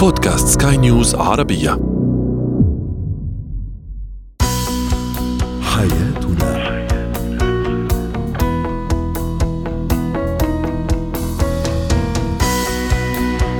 بودكاست 0.00 0.62
سكاي 0.62 0.76
نيوز 0.76 1.14
عربية. 1.14 1.70
حياتنا. 5.62 6.76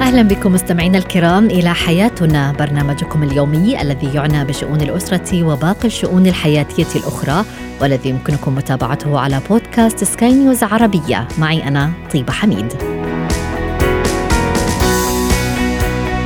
أهلا 0.01 0.23
بكم 0.23 0.53
مستمعينا 0.53 0.99
الكرام 0.99 1.47
إلى 1.47 1.75
حياتنا 1.75 2.53
برنامجكم 2.53 3.23
اليومي 3.23 3.83
الذي 3.83 4.15
يعنى 4.15 4.45
بشؤون 4.45 4.81
الأسرة 4.81 5.45
وباقي 5.45 5.85
الشؤون 5.85 6.27
الحياتية 6.27 6.97
الأخرى 6.97 7.45
والذي 7.81 8.11
يمكنكم 8.11 8.55
متابعته 8.55 9.19
على 9.19 9.41
بودكاست 9.51 10.05
سكاي 10.05 10.33
نيوز 10.33 10.63
عربية. 10.63 11.29
معي 11.39 11.69
أنا 11.69 11.91
طيبة 12.13 12.33
حميد. 12.33 13.00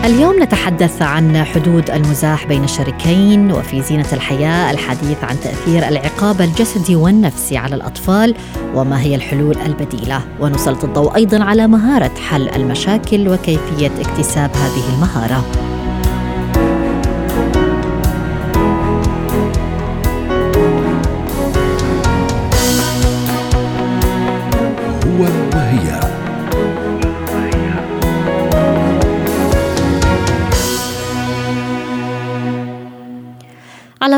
اليوم 0.05 0.43
نتحدث 0.43 1.03
عن 1.03 1.45
حدود 1.45 1.91
المزاح 1.91 2.47
بين 2.47 2.65
الشريكين 2.65 3.53
وفي 3.53 3.83
زينة 3.83 4.07
الحياة 4.13 4.71
الحديث 4.71 5.25
عن 5.25 5.41
تأثير 5.41 5.89
العقاب 5.89 6.41
الجسدي 6.41 6.97
والنفسي 6.97 7.57
على 7.57 7.75
الأطفال 7.75 8.35
وما 8.75 9.01
هي 9.01 9.15
الحلول 9.15 9.59
البديلة. 9.59 10.21
ونسلط 10.41 10.85
الضوء 10.85 11.17
أيضا 11.17 11.45
على 11.45 11.67
مهارة 11.67 12.15
حل 12.29 12.49
المشاكل 12.49 13.29
وكيفية 13.29 13.91
اكتساب 14.01 14.51
هذه 14.51 14.95
المهارة. 14.95 15.64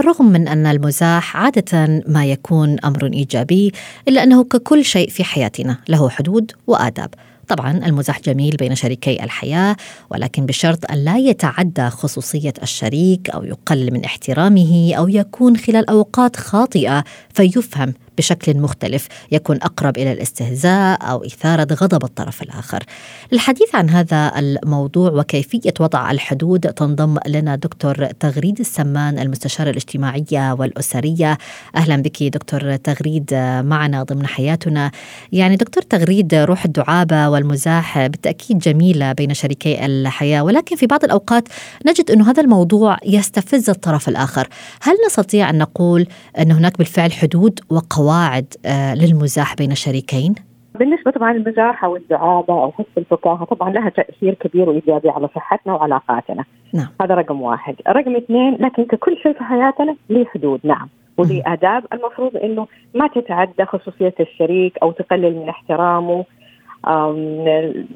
على 0.06 0.14
الرغم 0.14 0.32
من 0.32 0.48
أن 0.48 0.66
المزاح 0.66 1.36
عادة 1.36 2.02
ما 2.06 2.26
يكون 2.26 2.76
أمر 2.84 3.06
إيجابي 3.06 3.72
إلا 4.08 4.22
أنه 4.22 4.44
ككل 4.44 4.84
شيء 4.84 5.10
في 5.10 5.24
حياتنا 5.24 5.78
له 5.88 6.08
حدود 6.08 6.52
وآداب. 6.66 7.14
طبعا 7.48 7.70
المزاح 7.86 8.20
جميل 8.20 8.56
بين 8.56 8.74
شريكي 8.74 9.24
الحياة 9.24 9.77
ولكن 10.10 10.46
بشرط 10.46 10.90
أن 10.90 11.04
لا 11.04 11.16
يتعدى 11.16 11.90
خصوصية 11.90 12.52
الشريك 12.62 13.30
أو 13.30 13.44
يقل 13.44 13.92
من 13.92 14.04
احترامه 14.04 14.94
أو 14.94 15.08
يكون 15.08 15.56
خلال 15.56 15.90
أوقات 15.90 16.36
خاطئة 16.36 17.04
فيفهم 17.34 17.94
بشكل 18.19 18.56
مختلف 18.56 19.09
يكون 19.33 19.56
أقرب 19.56 19.98
إلى 19.98 20.12
الاستهزاء 20.12 21.11
أو 21.11 21.25
إثارة 21.25 21.75
غضب 21.75 22.05
الطرف 22.05 22.42
الآخر. 22.42 22.84
للحديث 23.33 23.75
عن 23.75 23.91
هذا 23.91 24.33
الموضوع 24.39 25.11
وكيفية 25.11 25.75
وضع 25.81 26.11
الحدود 26.11 26.61
تنضم 26.61 27.19
لنا 27.27 27.56
دكتور 27.56 28.06
تغريد 28.06 28.61
السمان 28.61 29.19
المستشارة 29.19 29.70
الاجتماعية 29.70 30.53
والأسرية. 30.53 31.39
أهلا 31.77 31.97
بك 31.97 32.23
دكتور 32.23 32.77
تغريد 32.77 33.34
معنا 33.64 34.03
ضمن 34.03 34.27
حياتنا. 34.27 34.91
يعني 35.33 35.56
دكتور 35.56 35.83
تغريد 35.83 36.34
روح 36.34 36.64
الدعابة 36.64 37.28
والمزاح 37.28 38.06
بالتأكيد 38.06 38.58
جميلة 38.58 39.12
بين 39.12 39.34
شريكي 39.34 39.86
الحياة 39.86 40.42
ولكن 40.42 40.77
في 40.77 40.86
بعض 40.86 41.05
الأوقات 41.05 41.48
نجد 41.86 42.11
إنه 42.11 42.30
هذا 42.30 42.42
الموضوع 42.42 42.97
يستفز 43.05 43.70
الطرف 43.70 44.08
الآخر. 44.08 44.48
هل 44.83 44.95
نستطيع 45.06 45.51
أن 45.51 45.58
نقول 45.58 46.06
إن 46.39 46.53
هناك 46.53 46.78
بالفعل 46.78 47.12
حدود 47.12 47.61
وقواعد 47.70 48.05
قواعد 48.06 48.54
للمزاح 49.02 49.54
بين 49.54 49.72
الشريكين؟ 49.72 50.34
بالنسبة 50.74 51.10
طبعا 51.10 51.32
المزاح 51.32 51.84
أو 51.84 51.96
الدعابه 51.96 52.54
أو 52.64 52.72
حس 52.72 52.84
الفكاهه 52.98 53.44
طبعا 53.44 53.70
لها 53.70 53.88
تأثير 53.88 54.34
كبير 54.34 54.68
وإيجابي 54.68 55.10
على 55.10 55.28
صحتنا 55.34 55.72
وعلاقاتنا. 55.74 56.44
نعم. 56.74 56.88
هذا 57.00 57.14
رقم 57.14 57.42
واحد، 57.42 57.74
رقم 57.88 58.16
اثنين 58.16 58.54
لكن 58.60 58.84
ككل 58.84 59.16
شيء 59.22 59.32
في 59.32 59.44
حياتنا 59.44 59.96
له 60.10 60.24
حدود 60.24 60.60
نعم 60.64 60.88
وليه 61.16 61.42
آداب 61.46 61.84
المفروض 61.92 62.36
إنه 62.36 62.66
ما 62.94 63.06
تتعدى 63.06 63.64
خصوصية 63.64 64.14
الشريك 64.20 64.78
أو 64.83 64.92
تقلل 64.92 65.36
من 65.36 65.48
احترامه 65.48 66.24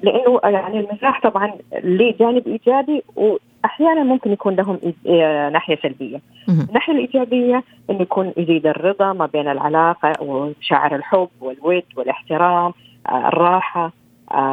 لأنه 0.02 0.40
يعني 0.44 0.80
المزاح 0.80 1.20
طبعا 1.22 1.52
له 1.84 2.14
جانب 2.20 2.48
إيجابي 2.48 3.02
واحيانا 3.16 4.02
ممكن 4.02 4.32
يكون 4.32 4.54
لهم 4.54 4.78
ناحية 5.52 5.78
سلبية. 5.82 6.20
الناحية 6.48 6.92
الإيجابية 6.92 7.64
انه 7.90 8.02
يكون 8.02 8.32
يزيد 8.36 8.66
الرضا 8.66 9.12
ما 9.12 9.26
بين 9.26 9.48
العلاقة 9.48 10.22
وشعر 10.22 10.96
الحب 10.96 11.28
والود 11.40 11.84
والاحترام 11.96 12.72
الراحة 13.12 13.92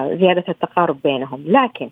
زيادة 0.07 0.43
التقارب 0.49 0.97
بينهم، 1.03 1.43
لكن 1.45 1.89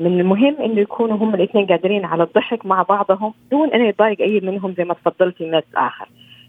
من 0.00 0.20
المهم 0.20 0.56
انه 0.56 0.80
يكونوا 0.80 1.16
هم 1.16 1.34
الإثنين 1.34 1.66
قادرين 1.66 2.04
على 2.04 2.22
الضحك 2.22 2.66
مع 2.66 2.82
بعضهم 2.82 3.34
دون 3.50 3.68
أن 3.68 3.80
يضايق 3.80 4.20
أي 4.20 4.40
منهم 4.40 4.74
زي 4.78 4.84
ما 4.84 4.94
تفضلتي 4.94 5.44
الناس 5.44 5.64
اخر. 5.76 6.08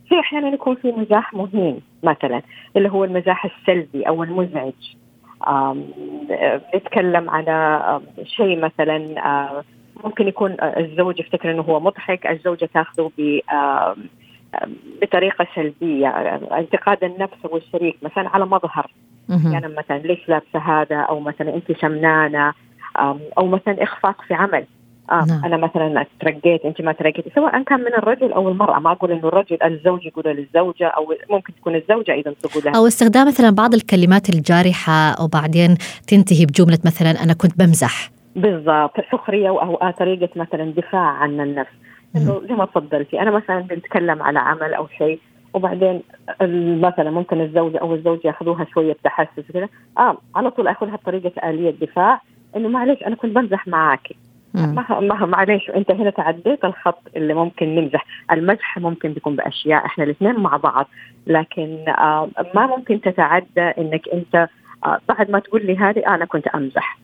في 0.10 0.20
أحيانا 0.20 0.48
يكون 0.48 0.76
في 0.76 0.92
مزاح 0.92 1.34
مهين 1.34 1.82
مثلا 2.04 2.42
اللي 2.78 2.90
هو 2.90 3.04
المزاح 3.04 3.46
السلبي 3.46 4.04
أو 4.04 4.24
المزعج. 4.24 4.74
نتكلم 6.76 7.30
على 7.30 7.82
شيء 8.24 8.60
مثلا 8.60 9.64
ممكن 10.04 10.28
يكون 10.28 10.58
الزوج 10.62 11.20
يفتكر 11.20 11.52
إنه 11.52 11.62
هو 11.62 11.80
مضحك 11.80 12.28
الزوجة 12.28 12.70
تأخذه 12.74 13.12
ب 13.18 13.40
بطريقة 15.02 15.48
سلبية 15.56 16.08
انتقاد 16.58 17.04
النفس 17.04 17.38
والشريك 17.44 17.98
مثلا 18.02 18.30
على 18.30 18.46
مظهر. 18.46 18.92
يعني 19.54 19.68
مثلا 19.68 19.98
ليش 19.98 20.30
لابسة 20.30 20.60
هذا؟ 20.60 21.00
أو 21.00 21.20
مثلا 21.20 21.56
أنت 21.56 21.72
شمنانة؟ 21.72 22.54
أو 23.38 23.48
مثلا 23.48 23.84
إخفاق 23.84 24.22
في 24.22 24.34
عمل. 24.34 24.66
آه 25.12 25.26
نعم. 25.26 25.46
أنا 25.46 25.58
مثلا 25.58 26.06
ترقيت 26.20 26.66
أنت 26.66 26.82
ما 26.82 26.92
ترقيتي. 26.92 27.32
سواء 27.36 27.64
كان 27.64 27.80
من 27.80 27.94
الرجل 27.94 28.32
أو 28.34 28.50
المرأة 28.50 28.80
ما 28.80 28.92
أقول 28.92 29.12
إنه 29.12 29.28
الرجل 29.28 29.58
الزوج 29.64 30.06
يقول 30.06 30.26
للزوجة 30.26 30.88
أو 30.88 31.14
ممكن 31.30 31.56
تكون 31.56 31.76
الزوجة 31.76 32.12
أيضا 32.12 32.34
تقول 32.44 32.64
لها 32.66 32.74
أو 32.76 32.88
استخدام 32.88 33.28
مثلا 33.28 33.50
بعض 33.50 33.74
الكلمات 33.74 34.30
الجارحة 34.30 35.24
وبعدين 35.24 35.78
تنتهي 36.08 36.46
بجملة 36.46 36.80
مثلا 36.86 37.24
أنا 37.24 37.34
كنت 37.34 37.60
بمزح. 37.60 38.12
بالضبط. 38.36 38.92
سخرية 39.12 39.50
أو 39.50 39.92
طريقة 39.92 40.30
مثلا 40.36 40.74
دفاع 40.78 41.08
عن 41.08 41.42
النفس. 41.42 41.72
إنه 42.16 42.42
زي 42.48 42.54
ما 42.54 42.66
تفضلتي 42.66 43.22
أنا 43.22 43.32
مثلا 43.32 43.60
بنتكلم 43.60 44.24
على 44.24 44.40
عمل 44.40 44.74
أو 44.74 44.88
شيء 44.98 45.20
وبعدين 45.54 46.02
مثلا 46.82 47.12
ممكن 47.12 47.42
الزوجة 47.42 47.78
أو 47.78 47.96
الزوج 47.96 48.20
يأخذوها 48.26 48.66
شوية 48.74 48.98
تحسس 49.04 49.52
كذا 49.54 49.70
آه 49.98 50.18
على 50.36 50.52
طول 50.52 50.68
أخذها 50.68 50.96
بطريقة 50.96 51.50
آلية 51.50 51.72
دفاع 51.72 52.22
إنه 52.56 52.68
معلش 52.68 53.04
أنا 53.04 53.16
كنت 53.16 53.36
بمزح 53.36 53.68
معاكي. 53.68 54.16
ما 54.54 55.00
ما 55.00 55.26
معلش 55.26 55.70
انت 55.70 55.92
هنا 55.92 56.10
تعديت 56.10 56.66
الخط 56.66 57.02
اللي 57.16 57.34
ممكن 57.34 57.76
نمزح، 57.76 58.06
المزح 58.32 58.78
ممكن 58.78 59.14
بيكون 59.14 59.36
بأشياء 59.36 59.86
إحنا 59.86 60.04
الاثنين 60.04 60.40
مع 60.40 60.58
بعض. 60.58 60.88
لكن 61.28 61.86
آه 61.90 62.30
ما 62.56 62.68
ممكن 62.68 63.02
تتعدى 63.02 63.62
انك 63.62 64.10
انت 64.14 64.48
آه 64.86 65.00
بعد 65.10 65.32
ما 65.32 65.40
تقول 65.40 65.66
لي 65.66 65.78
هذه 65.78 66.08
أنا 66.08 66.26
كنت 66.26 66.48
امزح. 66.48 66.98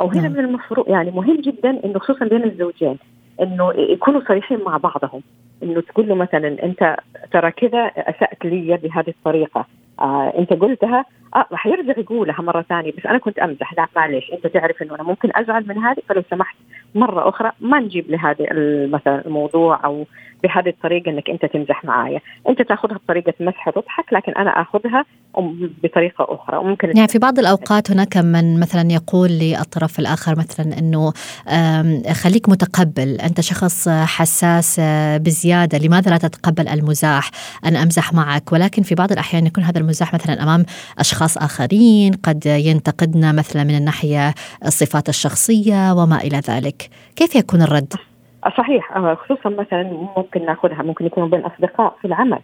أو 0.00 0.08
هنا 0.08 0.28
من 0.28 0.38
المفروض 0.38 0.88
يعني 0.88 1.10
مهم 1.10 1.36
جدا 1.36 1.70
إنه 1.84 1.98
خصوصا 1.98 2.24
بين 2.24 2.44
الزوجين 2.44 2.98
إنه 3.40 3.72
يكونوا 3.76 4.20
صريحين 4.28 4.58
مع 4.64 4.76
بعضهم. 4.76 5.22
إنه 5.62 5.80
تقول 5.80 6.08
له 6.08 6.14
مثلا 6.14 6.62
أنت 6.62 6.96
ترى 7.32 7.50
كذا 7.50 7.80
أسأت 7.96 8.44
لي 8.44 8.76
بهذه 8.76 9.08
الطريقة. 9.08 9.66
آه 10.00 10.32
أنت 10.38 10.52
قلتها 10.52 11.04
آه 11.36 11.46
راح 11.52 11.66
يرجع 11.66 11.94
يقولها 11.96 12.42
مرة 12.42 12.62
ثانية 12.62 12.92
بس 12.92 13.06
أنا 13.06 13.18
كنت 13.18 13.38
أمزح. 13.38 13.74
لا 13.74 13.86
معلش 13.96 14.32
أنت 14.32 14.46
تعرف 14.46 14.82
إنه 14.82 14.94
أنا 14.94 15.02
ممكن 15.02 15.30
أزعل 15.34 15.68
من 15.68 15.78
هذه 15.78 15.98
فلو 16.08 16.22
سمحت 16.30 16.56
مرة 16.94 17.28
أخرى 17.28 17.50
ما 17.60 17.80
نجيب 17.80 18.10
لهذا 18.10 18.36
مثلا 18.86 19.26
الموضوع 19.26 19.84
أو 19.84 20.06
بهذه 20.42 20.68
الطريقة 20.68 21.10
إنك 21.10 21.30
أنت 21.30 21.46
تمزح 21.46 21.84
معايا، 21.84 22.20
أنت 22.48 22.62
تأخذها 22.62 22.96
بطريقة 23.04 23.32
مسح 23.40 23.70
تضحك 23.70 24.12
لكن 24.12 24.32
أنا 24.32 24.50
أخذها 24.50 25.04
بطريقة 25.84 26.26
أخرى. 26.28 26.56
وممكن 26.56 26.88
يعني 26.96 27.08
في 27.08 27.18
بعض 27.18 27.38
الأوقات 27.38 27.90
هناك 27.90 28.16
من 28.16 28.60
مثلا 28.60 28.92
يقول 28.92 29.30
للطرف 29.30 29.98
الآخر 29.98 30.38
مثلا 30.38 30.78
إنه 30.78 31.12
خليك 32.12 32.48
متقبل، 32.48 33.20
أنت 33.20 33.40
شخص 33.40 33.88
حساس 33.88 34.80
بزيادة، 35.20 35.78
لماذا 35.78 36.10
لا 36.10 36.16
تتقبل 36.16 36.68
المزاح؟ 36.68 37.30
أنا 37.64 37.82
أمزح 37.82 38.12
معك، 38.12 38.52
ولكن 38.52 38.82
في 38.82 38.94
بعض 38.94 39.12
الأحيان 39.12 39.46
يكون 39.46 39.64
هذا 39.64 39.78
المزاح 39.78 40.14
مثلا 40.14 40.42
أمام 40.42 40.64
أشخاص 40.98 41.38
آخرين، 41.38 42.12
قد 42.12 42.46
ينتقدنا 42.46 43.32
مثلا 43.32 43.64
من 43.64 43.76
الناحية 43.76 44.34
الصفات 44.66 45.08
الشخصية 45.08 45.92
وما 45.92 46.16
إلى 46.16 46.40
ذلك، 46.48 46.83
كيف 47.16 47.36
يكون 47.36 47.62
الرد؟ 47.62 47.94
صحيح 48.58 48.98
خصوصا 49.14 49.48
مثلا 49.48 49.82
ممكن 50.16 50.46
نأخذها 50.46 50.82
ممكن 50.82 51.06
يكونوا 51.06 51.28
بين 51.28 51.40
أصدقاء 51.40 51.96
في 52.00 52.06
العمل 52.06 52.38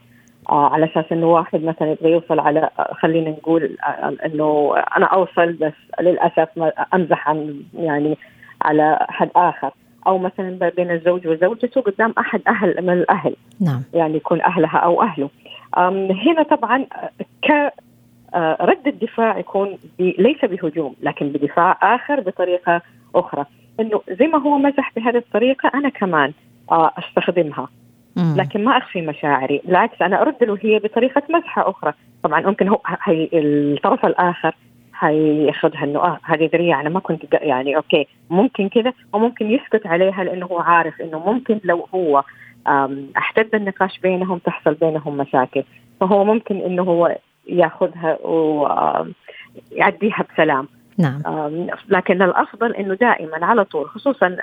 آه 0.49 0.69
على 0.69 0.85
أساس 0.85 1.05
إنه 1.13 1.27
واحد 1.27 1.65
مثلا 1.65 1.91
يبغى 1.91 2.11
يوصل 2.13 2.41
على 2.41 2.71
خلينا 3.01 3.31
نقول 3.31 3.77
آه 3.87 4.17
إنه 4.27 4.75
أنا 4.97 5.07
أوصل 5.07 5.53
بس 5.53 5.73
للأسف 6.01 6.49
أمزح 6.95 7.29
عن 7.29 7.63
يعني 7.75 8.19
على 8.63 9.07
أحد 9.11 9.31
آخر. 9.37 9.71
أو 10.07 10.19
مثلا 10.19 10.71
بين 10.77 10.91
الزوج 10.91 11.27
وزوجته 11.27 11.81
قدام 11.81 12.15
أحد 12.19 12.41
أهل 12.49 12.83
من 12.83 12.93
الأهل. 12.93 13.37
نعم. 13.61 13.83
يعني 13.95 14.17
يكون 14.17 14.41
أهلها 14.41 14.79
أو 14.79 15.03
أهله. 15.03 15.31
هنا 16.27 16.43
طبعا 16.43 16.87
ك 17.43 17.73
رد 18.61 18.87
الدفاع 18.87 19.39
يكون 19.39 19.79
ليس 19.99 20.45
بهجوم 20.45 20.95
لكن 21.03 21.29
بدفاع 21.29 21.79
آخر 21.83 22.21
بطريقة 22.21 22.83
أخرى. 23.15 23.47
إنه 23.81 24.01
زي 24.09 24.27
ما 24.27 24.39
هو 24.39 24.59
مزح 24.59 24.93
بهذه 24.97 25.17
الطريقة 25.17 25.71
أنا 25.75 25.89
كمان 25.89 26.33
آه 26.73 26.91
أستخدمها. 26.99 27.69
لكن 28.37 28.65
ما 28.65 28.77
أخفي 28.79 29.01
مشاعري 29.01 29.61
بالعكس 29.65 30.03
أنا 30.03 30.23
أرد 30.23 30.45
له 30.45 30.59
هي 30.63 30.79
بطريقة 30.79 31.23
مزحه 31.31 31.71
أخرى. 31.71 31.93
طبعا 32.23 32.41
ممكن 32.41 32.69
هو 32.69 32.81
هي 33.03 33.29
الطرف 33.33 34.07
الآخر 34.07 34.55
هياخذها 34.99 35.85
إنه 35.85 35.99
آه 35.99 36.19
هذه 36.23 36.51
ذريعة 36.53 36.81
أنا 36.81 36.89
ما 36.89 37.01
كنت 37.01 37.25
يعني 37.33 37.77
أوكي 37.77 38.07
ممكن 38.31 38.69
كذا 38.69 38.93
وممكن 39.13 39.51
يسكت 39.51 39.87
عليها 39.87 40.25
لأنه 40.25 40.47
هو 40.47 40.59
عارف 40.59 41.01
إنه 41.01 41.19
ممكن 41.19 41.61
لو 41.65 41.87
هو 41.95 42.25
أحتد 43.17 43.55
النقاش 43.55 43.99
بينهم 43.99 44.39
تحصل 44.39 44.75
بينهم 44.75 45.17
مشاكل. 45.17 45.65
فهو 46.01 46.25
ممكن 46.25 46.57
إنه 46.57 46.83
هو 46.83 47.17
ياخذها 47.49 48.19
ويعديها 48.27 50.25
بسلام. 50.35 50.69
نعم. 51.01 51.67
لكن 51.89 52.23
الأفضل 52.23 52.75
إنه 52.75 52.95
دائما 52.95 53.47
على 53.47 53.65
طول 53.65 53.89
خصوصا 53.89 54.37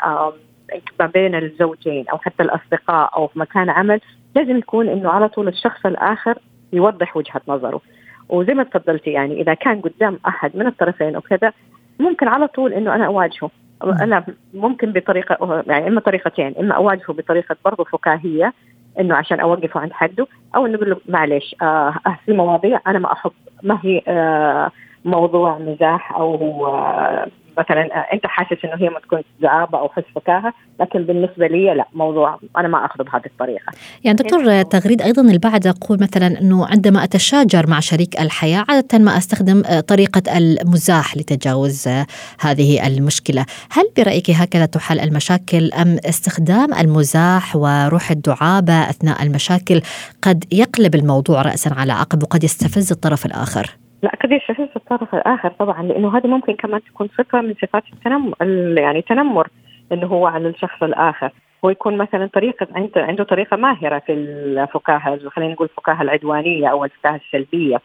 ما 1.00 1.06
بين 1.06 1.36
الزوجين 1.36 2.06
أو 2.10 2.18
حتى 2.18 2.44
الأصدقاء 2.44 3.12
أو 3.16 3.28
في 3.28 3.40
مكان 3.40 3.70
عمل 3.70 4.02
لازم 4.36 4.58
يكون 4.58 4.90
إنه 4.90 5.10
على 5.10 5.30
طول 5.30 5.48
الشخص 5.48 5.86
الآخر 5.86 6.38
يوضح 6.74 7.18
وجهة 7.18 7.42
نظره. 7.48 7.82
وزي 8.30 8.54
ما 8.54 8.64
تفضلتي 8.64 9.12
يعني 9.12 9.42
إذا 9.42 9.54
كان 9.54 9.82
قدام 9.82 10.20
أحد 10.28 10.52
من 10.56 10.68
الطرفين 10.68 11.18
وكذا 11.18 11.54
ممكن 12.00 12.28
على 12.28 12.48
طول 12.48 12.74
إنه 12.74 12.96
أنا 12.96 13.06
أواجهه. 13.06 13.52
أنا 13.84 14.26
ممكن 14.54 14.92
بطريقة 14.92 15.64
يعني 15.68 15.88
إما 15.88 16.02
طريقتين 16.02 16.54
إما 16.60 16.76
أواجهه 16.76 17.14
بطريقة 17.14 17.56
برضه 17.66 17.84
فكاهية 17.84 18.54
إنه 19.00 19.16
عشان 19.16 19.40
أوقفه 19.40 19.80
عند 19.80 19.94
حده 19.94 20.28
أو 20.56 20.66
إنه 20.66 20.76
أقول 20.76 20.90
له 20.90 20.98
معلش 21.10 21.56
آه، 21.62 21.94
في 22.26 22.34
مواضيع 22.34 22.82
أنا 22.88 23.00
ما 23.00 23.14
احب 23.14 23.32
ما 23.64 23.80
هي 23.84 24.02
آه 24.08 24.72
موضوع 25.06 25.58
مزاح 25.58 26.16
أو 26.16 26.68
آه 26.68 27.28
مثلا 27.58 27.82
آه 27.82 28.14
أنت 28.14 28.26
حاسس 28.26 28.66
إنه 28.66 28.76
هي 28.76 28.90
ما 28.90 29.00
تكون 29.00 29.22
زعابه 29.42 29.80
أو 29.80 29.90
حس 29.90 30.04
فكاهة 30.16 30.54
لكن 30.80 31.04
بالنسبة 31.04 31.48
لي 31.48 31.74
لا 31.74 31.88
موضوع 31.94 32.40
أنا 32.58 32.68
ما 32.68 32.86
أخذه 32.86 33.04
بهذه 33.04 33.26
الطريقة 33.26 33.72
يعني 34.04 34.18
دكتور 34.18 34.62
تغريد 34.62 35.02
أيضا 35.02 35.22
البعض 35.22 35.66
يقول 35.66 35.98
مثلا 36.02 36.28
إنه 36.42 36.68
عندما 36.68 37.04
أتشاجر 37.04 37.70
مع 37.70 37.80
شريك 37.80 38.22
الحياة 38.22 38.66
عادة 38.70 39.00
ما 39.00 39.18
أستخدم 39.18 39.64
آه، 39.66 39.80
طريقة 39.80 40.38
المزاح 40.38 41.18
لتجاوز 41.18 41.88
آه، 41.88 42.06
هذه 42.40 42.88
المشكلة، 42.88 43.46
هل 43.72 43.84
برأيك 43.98 44.30
هكذا 44.30 44.66
تحل 44.66 45.00
المشاكل 45.00 45.72
أم 45.74 45.98
استخدام 46.06 46.74
المزاح 46.74 47.56
وروح 47.56 48.12
الدعابة 48.12 48.74
أثناء 48.74 49.24
المشاكل 49.24 49.82
قد 50.22 50.44
يقلب 50.52 50.96
الموضوع 50.96 51.42
راسا 51.42 51.70
على 51.70 51.94
عقب 51.94 52.24
وقد 52.24 52.44
يستفز 52.44 52.92
الطرف 52.92 53.26
الآخر؟ 53.26 53.87
لا 54.04 54.12
قد 54.24 54.32
يستفز 54.32 54.68
الطرف 54.76 55.16
الآخر 55.16 55.50
طبعا 55.50 55.84
لأنه 55.84 56.18
هذه 56.18 56.28
ممكن 56.28 56.54
كمان 56.54 56.82
تكون 56.84 57.08
صفه 57.18 57.42
من 57.42 57.54
صفات 57.62 57.84
التنمر 57.94 58.36
يعني 58.80 59.02
تنمر 59.02 59.48
إنه 59.92 60.08
هو 60.08 60.28
على 60.28 60.50
الشخص 60.50 60.84
الآخر. 60.84 61.32
هو 61.66 61.70
يكون 61.70 61.98
مثلا 61.98 62.30
طريقة 62.34 62.68
عنده 62.76 63.04
عنده 63.04 63.24
طريقة 63.24 63.58
ماهرة 63.58 64.00
في 64.00 64.14
الفكاهه 64.14 65.30
خلينا 65.30 65.54
نقول 65.54 65.70
الفكاهه 65.72 66.02
العدوانية 66.02 66.68
أو 66.68 66.86
الفكاهه 66.86 67.16
السلبية. 67.26 67.82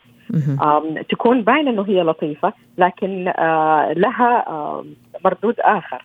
تكون 1.11 1.43
باينة 1.43 1.71
إنه 1.71 1.83
هي 1.83 2.03
لطيفة 2.03 2.53
لكن 2.79 3.29
آه 3.29 3.93
لها 3.93 4.45
آم، 4.49 4.95
مردود 5.25 5.55
آخر. 5.61 6.05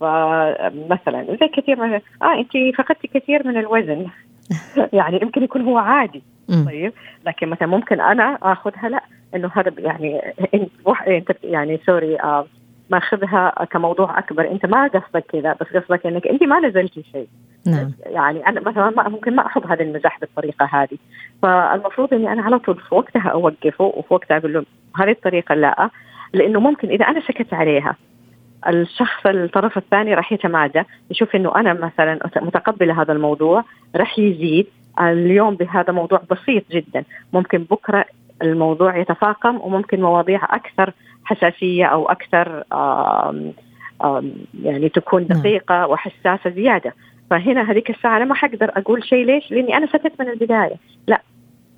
فمثلا 0.00 1.36
زي 1.40 1.48
كثير 1.48 1.80
من 1.80 2.00
آه 2.22 2.34
أنت 2.38 2.76
فقدتي 2.78 3.08
كثير 3.14 3.46
من 3.46 3.56
الوزن. 3.56 4.06
يعني 4.98 5.18
يمكن 5.22 5.42
يكون 5.42 5.62
هو 5.62 5.78
عادي. 5.78 6.22
طيب 6.66 6.92
لكن 7.26 7.48
مثلا 7.48 7.68
ممكن 7.68 8.00
أنا 8.00 8.38
آخذها 8.42 8.88
لا. 8.88 9.00
إنه 9.34 9.50
هذا 9.54 9.72
يعني 9.78 10.20
انت 10.54 10.70
وح- 10.84 11.08
أنت 11.08 11.32
يعني 11.44 11.80
سوري 11.86 12.20
آه 12.20 12.46
ماخذها 12.90 13.48
كموضوع 13.70 14.18
أكبر. 14.18 14.50
أنت 14.50 14.66
ما 14.66 14.86
قصدك 14.86 15.24
كذا 15.32 15.56
بس 15.60 15.66
قصدك 15.66 16.06
إنك 16.06 16.26
أنت 16.26 16.42
ما 16.42 16.60
نزلتي 16.60 17.04
شيء. 17.12 17.28
نعم. 17.66 17.92
يعني 18.06 18.46
أنا 18.48 18.60
مثلا 18.60 18.90
ما 18.90 19.08
ممكن 19.08 19.36
ما 19.36 19.46
أحب 19.46 19.66
هذا 19.66 19.82
المزاح 19.82 20.20
بالطريقة 20.20 20.68
هذه. 20.72 20.98
فالمفروض 21.42 22.14
إني 22.14 22.32
أنا 22.32 22.42
على 22.42 22.58
طول 22.58 22.80
في 22.80 22.94
وقتها 22.94 23.28
أوقفه 23.28 23.84
وفي 23.84 24.14
وقتها 24.14 24.36
أقول 24.36 24.52
له 24.52 24.64
هذه 24.96 25.10
الطريقة 25.10 25.54
لا. 25.54 25.90
لأنه 26.32 26.60
ممكن 26.60 26.88
إذا 26.88 27.04
أنا 27.04 27.20
سكت 27.20 27.54
عليها 27.54 27.96
الشخص 28.68 29.26
الطرف 29.26 29.76
الثاني 29.78 30.14
راح 30.14 30.32
يتمادى 30.32 30.82
يشوف 31.10 31.36
إنه 31.36 31.56
أنا 31.56 31.72
مثلا 31.72 32.18
متقبلة 32.36 33.02
هذا 33.02 33.12
الموضوع 33.12 33.64
راح 33.96 34.18
يزيد. 34.18 34.66
اليوم 35.00 35.54
بهذا 35.54 35.92
موضوع 35.92 36.22
بسيط 36.30 36.64
جدا. 36.70 37.04
ممكن 37.32 37.58
بكرة 37.58 38.04
الموضوع 38.42 38.96
يتفاقم 38.96 39.60
وممكن 39.60 40.00
مواضيع 40.00 40.40
أكثر 40.44 40.92
حساسية 41.24 41.84
أو 41.86 42.08
أكثر 42.08 42.64
آم 42.72 43.52
آم 44.04 44.32
يعني 44.62 44.88
تكون 44.88 45.26
نعم. 45.30 45.40
دقيقة 45.40 45.86
وحساسة 45.86 46.50
زيادة. 46.50 46.94
فهنا 47.30 47.70
هذيك 47.70 47.90
الساعة 47.90 48.16
أنا 48.16 48.24
ما 48.24 48.34
حقدر 48.34 48.70
أقول 48.76 49.04
شيء 49.04 49.24
ليش؟ 49.26 49.50
لأني 49.50 49.76
أنا 49.76 49.86
سكت 49.86 50.12
من 50.20 50.28
البداية. 50.28 50.74
لا. 51.06 51.20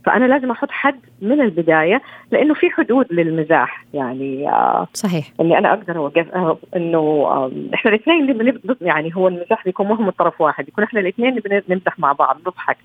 فأنا 0.04 0.24
لازم 0.24 0.50
أحط 0.50 0.70
حد 0.70 1.00
من 1.22 1.40
البداية 1.40 2.02
لأنه 2.30 2.54
في 2.54 2.70
حدود 2.70 3.06
للمزاح. 3.10 3.84
يعني 3.94 4.48
آه 4.48 4.86
صحيح. 4.94 5.32
إني 5.40 5.58
أنا 5.58 5.72
أقدر 5.72 5.96
أوقف 5.96 6.34
آه، 6.34 6.58
إنه 6.76 7.26
إحنا 7.74 7.90
الاثنين 7.90 8.30
اللي 8.30 8.58
يعني 8.80 9.16
هو 9.16 9.28
المزاح 9.28 9.64
بيكون 9.64 9.86
مو 9.86 9.94
من 9.94 10.10
طرف 10.10 10.40
واحد. 10.40 10.68
يكون 10.68 10.84
إحنا 10.84 11.00
الاثنين 11.00 11.28
اللي 11.28 11.40
بن- 11.40 11.74
نمزح 11.74 11.98
مع 11.98 12.12
بعض 12.12 12.38
نضحك. 12.46 12.76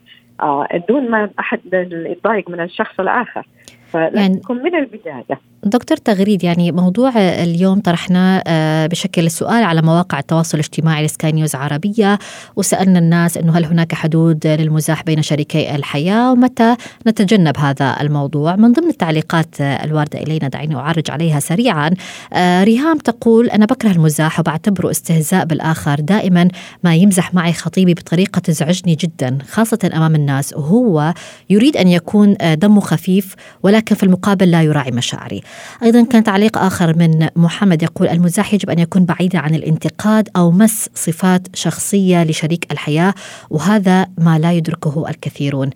آه 0.41 0.67
دون 0.89 1.11
ما 1.11 1.29
أحد 1.39 1.59
يتضايق 1.91 2.49
من 2.49 2.59
الشخص 2.59 2.99
الآخر. 2.99 3.45
فلازم 3.93 4.17
يعني- 4.17 4.41
من 4.49 4.75
البداية. 4.75 5.39
دكتور 5.65 5.97
تغريد 5.97 6.43
يعني 6.43 6.71
موضوع 6.71 7.11
اليوم 7.17 7.79
طرحناه 7.79 8.43
آه، 8.47 8.87
بشكل 8.87 9.31
سؤال 9.31 9.63
على 9.63 9.81
مواقع 9.81 10.19
التواصل 10.19 10.57
الاجتماعي 10.57 11.05
لسكاي 11.05 11.31
نيوز 11.31 11.55
عربية. 11.55 12.19
وسألنا 12.55 12.99
الناس 12.99 13.37
أنه 13.37 13.57
هل 13.57 13.65
هناك 13.65 13.93
حدود 13.93 14.47
للمزاح 14.47 15.03
بين 15.03 15.21
شريكي 15.21 15.75
الحياة؟ 15.75 16.31
ومتى 16.31 16.75
نتجنب 17.07 17.57
هذا 17.57 17.95
الموضوع؟ 18.01 18.55
من 18.55 18.71
ضمن 18.71 18.89
التعليقات 18.89 19.61
الواردة 19.61 20.19
إلينا 20.19 20.47
دعيني 20.47 20.75
أعرج 20.75 21.11
عليها 21.11 21.39
سريعا. 21.39 21.91
آه، 22.33 22.63
ريهام 22.63 22.97
تقول 22.97 23.49
أنا 23.49 23.65
بكره 23.65 23.91
المزاح 23.91 24.39
وبعتبره 24.39 24.91
استهزاء 24.91 25.45
بالآخر. 25.45 25.99
دائما 25.99 26.47
ما 26.83 26.95
يمزح 26.95 27.33
معي 27.33 27.53
خطيبي 27.53 27.93
بطريقة 27.93 28.39
تزعجني 28.39 28.95
جدا 28.95 29.37
خاصة 29.51 29.91
أمام 29.95 30.15
الناس. 30.15 30.53
وهو 30.53 31.13
يريد 31.49 31.77
أن 31.77 31.87
يكون 31.87 32.35
آه، 32.41 32.53
دمه 32.53 32.81
خفيف 32.81 33.35
ولكن 33.63 33.95
في 33.95 34.03
المقابل 34.03 34.51
لا 34.51 34.61
يراعي 34.61 34.91
مشاعري. 34.91 35.41
أيضا 35.83 36.05
كان 36.05 36.23
تعليق 36.23 36.57
آخر 36.57 36.97
من 36.97 37.27
محمد 37.35 37.83
يقول 37.83 38.07
المزاح 38.07 38.53
يجب 38.53 38.69
أن 38.69 38.79
يكون 38.79 39.05
بعيدا 39.05 39.39
عن 39.39 39.55
الانتقاد 39.55 40.29
أو 40.37 40.51
مس 40.51 40.89
صفات 40.93 41.55
شخصية 41.55 42.23
لشريك 42.23 42.71
الحياة 42.71 43.13
وهذا 43.49 44.07
ما 44.17 44.39
لا 44.39 44.51
يدركه 44.51 45.09
الكثيرون 45.09 45.69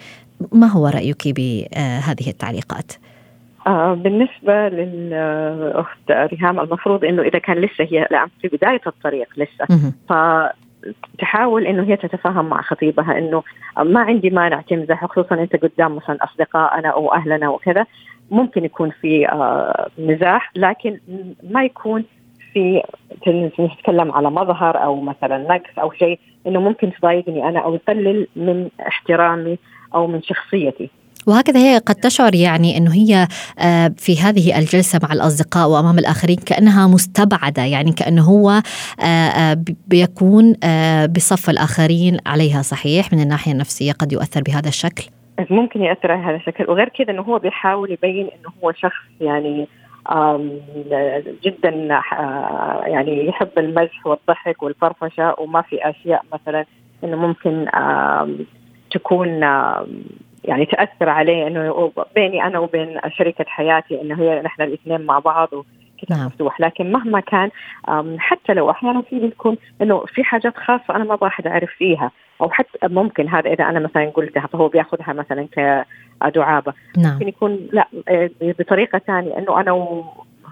ما 0.52 0.68
هو 0.68 0.88
رأيك 0.88 1.28
بهذه 1.28 2.28
التعليقات؟ 2.28 2.92
آه 3.68 3.94
بالنسبة 3.94 4.70
للأخت 4.70 6.12
ريهام 6.12 6.60
المفروض 6.60 7.06
إنه 7.06 7.22
إذا 7.22 7.40
كان 7.40 7.58
لسه 7.58 7.84
هي 7.92 8.08
لا 8.12 8.28
في 8.42 8.48
بداية 8.48 8.82
الطريق 8.88 9.28
لسه. 9.38 9.92
فتحاول 10.10 11.66
إنه 11.68 11.84
هي 11.84 11.98
تتفاهم 11.98 12.50
مع 12.50 12.62
خطيبها 12.62 13.18
إنه 13.18 13.44
ما 13.78 14.00
عندي 14.00 14.30
مانع 14.30 14.62
تمزح 14.62 15.06
خصوصا 15.06 15.36
أنت 15.36 15.56
قدام 15.56 15.96
مثلا 15.96 16.18
أصدقائنا 16.24 16.90
أو 16.90 17.14
أهلنا 17.14 17.50
وكذا 17.50 17.86
ممكن 18.32 18.66
يكون 18.66 18.92
في 19.02 19.28
آه 19.30 19.88
مزاح 19.98 20.52
لكن 20.56 21.00
ما 21.50 21.64
يكون 21.64 22.04
في 22.54 22.84
نتكلم 23.60 24.12
على 24.12 24.32
مظهر 24.32 24.84
أو 24.84 25.02
مثلا 25.02 25.38
نقص 25.38 25.80
أو 25.80 25.92
شيء 25.92 26.20
إنه 26.48 26.60
ممكن 26.60 26.92
تضايقني 27.00 27.50
أنا 27.50 27.60
أو 27.60 27.76
تقلل 27.78 28.28
من 28.36 28.68
احترامي 28.88 29.58
أو 29.96 30.08
من 30.08 30.22
شخصيتي. 30.24 30.90
وهكذا 31.28 31.60
هي 31.60 31.78
قد 31.78 31.96
تشعر 31.96 32.36
يعني 32.36 32.78
إنه 32.78 32.94
هي 32.94 33.28
آه، 33.60 33.94
في 33.98 34.20
هذه 34.20 34.60
الجلسة 34.60 35.00
مع 35.04 35.14
الأصدقاء 35.14 35.70
وأمام 35.70 36.00
الآخرين 36.00 36.36
كأنها 36.46 36.88
مستبعدة 36.88 37.64
يعني 37.64 37.92
كأنه 37.92 38.24
هو 38.24 38.50
آه، 38.50 39.04
آه، 39.04 39.54
بي- 39.54 39.76
بيكون 39.88 40.56
آه، 40.64 41.06
بصف 41.06 41.50
الآخرين 41.50 42.18
عليها 42.26 42.62
صحيح 42.62 43.14
من 43.14 43.20
الناحية 43.22 43.52
النفسية 43.52 43.92
قد 43.92 44.12
يؤثر 44.14 44.42
بهذا 44.42 44.68
الشكل. 44.70 45.04
ممكن 45.50 45.82
يأثر 45.82 46.12
على 46.12 46.24
هذا 46.24 46.36
الشكل. 46.36 46.70
وغير 46.70 46.90
كذا 46.90 47.12
إنه 47.12 47.22
هو 47.22 47.40
بيحاول 47.40 47.92
يبين 47.92 48.28
إنه 48.28 48.54
هو 48.64 48.72
شخص 48.72 49.06
يعني 49.22 49.68
جدا 51.44 51.96
آه، 51.96 52.84
يعني 52.86 53.28
يحب 53.28 53.50
المزح 53.58 54.08
والضحك 54.08 54.64
والفرفشة 54.64 55.36
وما 55.38 55.62
في 55.62 55.90
أشياء 55.90 56.24
مثلا 56.34 56.66
إنه 57.04 57.18
ممكن 57.18 57.66
تكون 58.92 59.28
يعني 60.44 60.66
تأثر 60.66 61.10
عليه 61.10 61.48
إنه 61.48 61.92
بيني 62.16 62.44
أنا 62.44 62.60
وبين 62.60 63.00
شريكة 63.18 63.46
حياتي 63.48 64.02
إنه 64.02 64.22
هي 64.22 64.42
نحن 64.42 64.62
الاثنين 64.62 65.02
مع 65.02 65.20
بعض 65.20 65.50
وكتاب 65.54 66.18
نعم. 66.18 66.26
مفتوح 66.26 66.62
لكن 66.62 66.92
مهما 66.92 67.20
كان 67.20 67.50
حتى 68.18 68.54
لو 68.54 68.72
أحيانا 68.72 69.02
في 69.02 69.20
بتكون 69.20 69.58
إنه 69.82 70.06
في 70.06 70.24
حاجات 70.24 70.58
خاصة 70.58 70.96
أنا 70.96 71.04
ما 71.04 71.16
بحد 71.16 71.48
أعرف 71.48 71.70
فيها. 71.78 72.12
أو 72.42 72.50
حتى 72.50 72.78
ممكن 72.84 73.28
هذا 73.28 73.54
إذا 73.54 73.64
أنا 73.64 73.80
مثلا 73.80 74.10
قلتها 74.10 74.48
فهو 74.48 74.68
بيأخذها 74.68 75.14
مثلا 75.14 75.48
كدعابه 75.52 76.74
نعم. 76.98 77.14
ممكن 77.14 77.28
يكون 77.28 77.68
لا 77.72 77.88
آه، 78.08 78.30
بطريقة 78.42 79.00
ثانية 79.08 79.38
إنه 79.38 79.62
أنا 79.62 79.72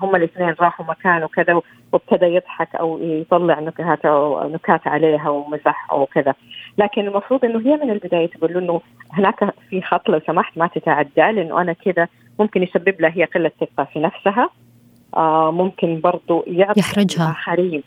هم 0.02 0.16
الاثنين 0.16 0.56
راحوا 0.60 0.86
مكان 0.86 1.24
وكذا 1.24 1.62
وابتدى 1.92 2.26
يضحك 2.26 2.76
أو 2.76 3.00
يطلع 3.02 3.60
نكات 3.60 4.06
أو 4.06 4.50
نكات 4.50 4.88
عليها 4.88 5.30
ومزح 5.30 5.92
أو 5.92 6.06
كذا. 6.06 6.34
لكن 6.78 7.08
المفروض 7.08 7.46
إنه 7.46 7.60
هي 7.60 7.78
من 7.78 7.92
البداية 7.92 8.28
تقول 8.28 8.54
له 8.54 8.60
إنه 8.60 8.82
هناك 9.12 9.54
في 9.70 9.82
خط 9.82 10.10
لو 10.10 10.22
سمحت 10.28 10.58
ما 10.58 10.68
تتعدى 10.68 11.12
لأنه 11.16 11.62
أنا 11.62 11.74
كذا 11.74 12.08
ممكن 12.40 12.64
يسبب 12.64 13.02
لها 13.02 13.12
هي 13.12 13.24
قلة 13.24 13.52
ثقة 13.60 13.84
في 13.94 14.00
نفسها. 14.00 14.50
آه 15.16 15.52
ممكن 15.52 16.02
برضو 16.02 16.44
يعطي 16.48 16.80
يحرجها. 16.80 17.26
الآخرين. 17.26 17.84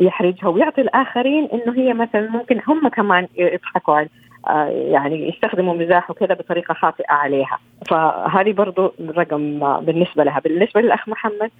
يحرجها 0.00 0.48
ويعطي 0.48 0.80
الآخرين 0.80 1.48
إنه 1.52 1.78
هي 1.78 1.94
مثلا 1.94 2.30
ممكن 2.30 2.60
هم 2.68 2.88
كمان 2.88 3.26
يضحكوا 3.36 3.94
على 3.94 4.08
آه 4.48 4.68
يعني 4.68 5.28
يستخدموا 5.28 5.74
مزاح 5.74 6.10
وكذا 6.10 6.34
بطريقة 6.34 6.74
خاطئة 6.74 7.12
عليها. 7.12 7.58
فهذه 7.90 8.52
برضو 8.52 8.92
رقم 9.00 9.58
بالنسبة 9.80 10.24
لها. 10.24 10.40
بالنسبة 10.40 10.80
للأخ 10.80 11.08
محمد 11.08 11.50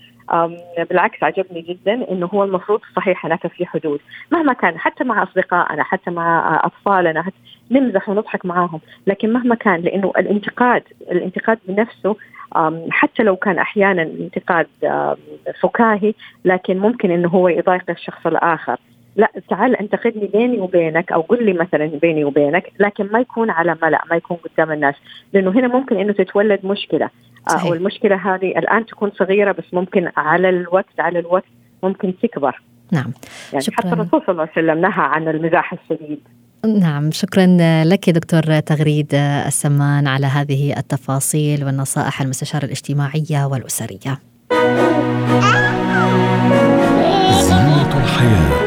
بالعكس 0.90 1.22
عجبني 1.22 1.60
جدا 1.60 2.10
إنه 2.10 2.26
هو 2.26 2.44
المفروض 2.44 2.80
صحيح 2.96 3.26
هناك 3.26 3.46
في 3.46 3.66
حدود. 3.66 4.00
مهما 4.32 4.52
كان 4.52 4.78
حتى 4.78 5.04
مع 5.04 5.22
أصدقائنا 5.22 5.82
حتى 5.82 6.10
مع 6.10 6.60
أطفالنا 6.64 7.22
حتى 7.22 7.36
نمزح 7.70 8.08
ونضحك 8.08 8.46
معاهم. 8.46 8.80
لكن 9.06 9.32
مهما 9.32 9.54
كان 9.54 9.80
لأنه 9.80 10.12
الانتقاد 10.18 10.82
الانتقاد 11.10 11.58
بنفسه 11.68 12.16
حتى 12.90 13.22
لو 13.22 13.36
كان 13.36 13.58
أحيانا 13.58 14.02
انتقاد 14.02 14.66
فكاهي 15.60 16.14
لكن 16.44 16.78
ممكن 16.78 17.10
إنه 17.10 17.28
هو 17.28 17.48
يضايق 17.48 17.90
الشخص 17.90 18.26
الآخر. 18.26 18.76
لا 19.16 19.30
تعال 19.48 19.76
انتقدني 19.76 20.26
بيني 20.26 20.60
وبينك 20.60 21.12
أو 21.12 21.20
قل 21.20 21.44
لي 21.44 21.52
مثلا 21.52 21.86
بيني 21.86 22.24
وبينك 22.24 22.72
لكن 22.80 23.08
ما 23.12 23.20
يكون 23.20 23.50
على 23.50 23.76
ملأ 23.82 24.00
ما 24.10 24.16
يكون 24.16 24.36
قدام 24.36 24.72
الناس. 24.72 24.94
لأنه 25.32 25.50
هنا 25.50 25.68
ممكن 25.68 25.96
إنه 25.96 26.12
تتولد 26.12 26.66
مشكلة. 26.66 27.04
آه، 27.04 27.50
صحيح. 27.50 27.66
أو 27.66 27.74
المشكلة 27.74 28.16
هذه 28.16 28.58
الآن 28.58 28.86
تكون 28.86 29.10
صغيرة 29.10 29.52
بس 29.52 29.74
ممكن 29.74 30.10
على 30.16 30.48
الوقت 30.48 31.00
على 31.00 31.18
الوقت 31.18 31.44
ممكن 31.82 32.14
تكبر. 32.22 32.62
نعم. 32.92 33.12
يعني 33.52 33.64
شكرا. 33.64 33.76
حتى 33.76 33.92
الرسول 33.92 34.20
صلى 34.20 34.28
الله 34.28 34.42
عليه 34.42 34.52
وسلم 34.52 34.80
نهى 34.80 35.04
عن 35.04 35.28
المزاح 35.28 35.72
الشديد. 35.72 36.20
نعم 36.66 37.10
شكرا 37.10 37.46
لك 37.84 38.10
دكتور 38.10 38.60
تغريد 38.60 39.14
السمان 39.46 40.06
على 40.06 40.26
هذه 40.26 40.78
التفاصيل 40.78 41.64
والنصائح 41.64 42.20
المستشارة 42.20 42.64
الاجتماعية 42.64 43.44
والأسرية. 43.44 44.18
زينة 47.40 48.02
الحياة. 48.02 48.59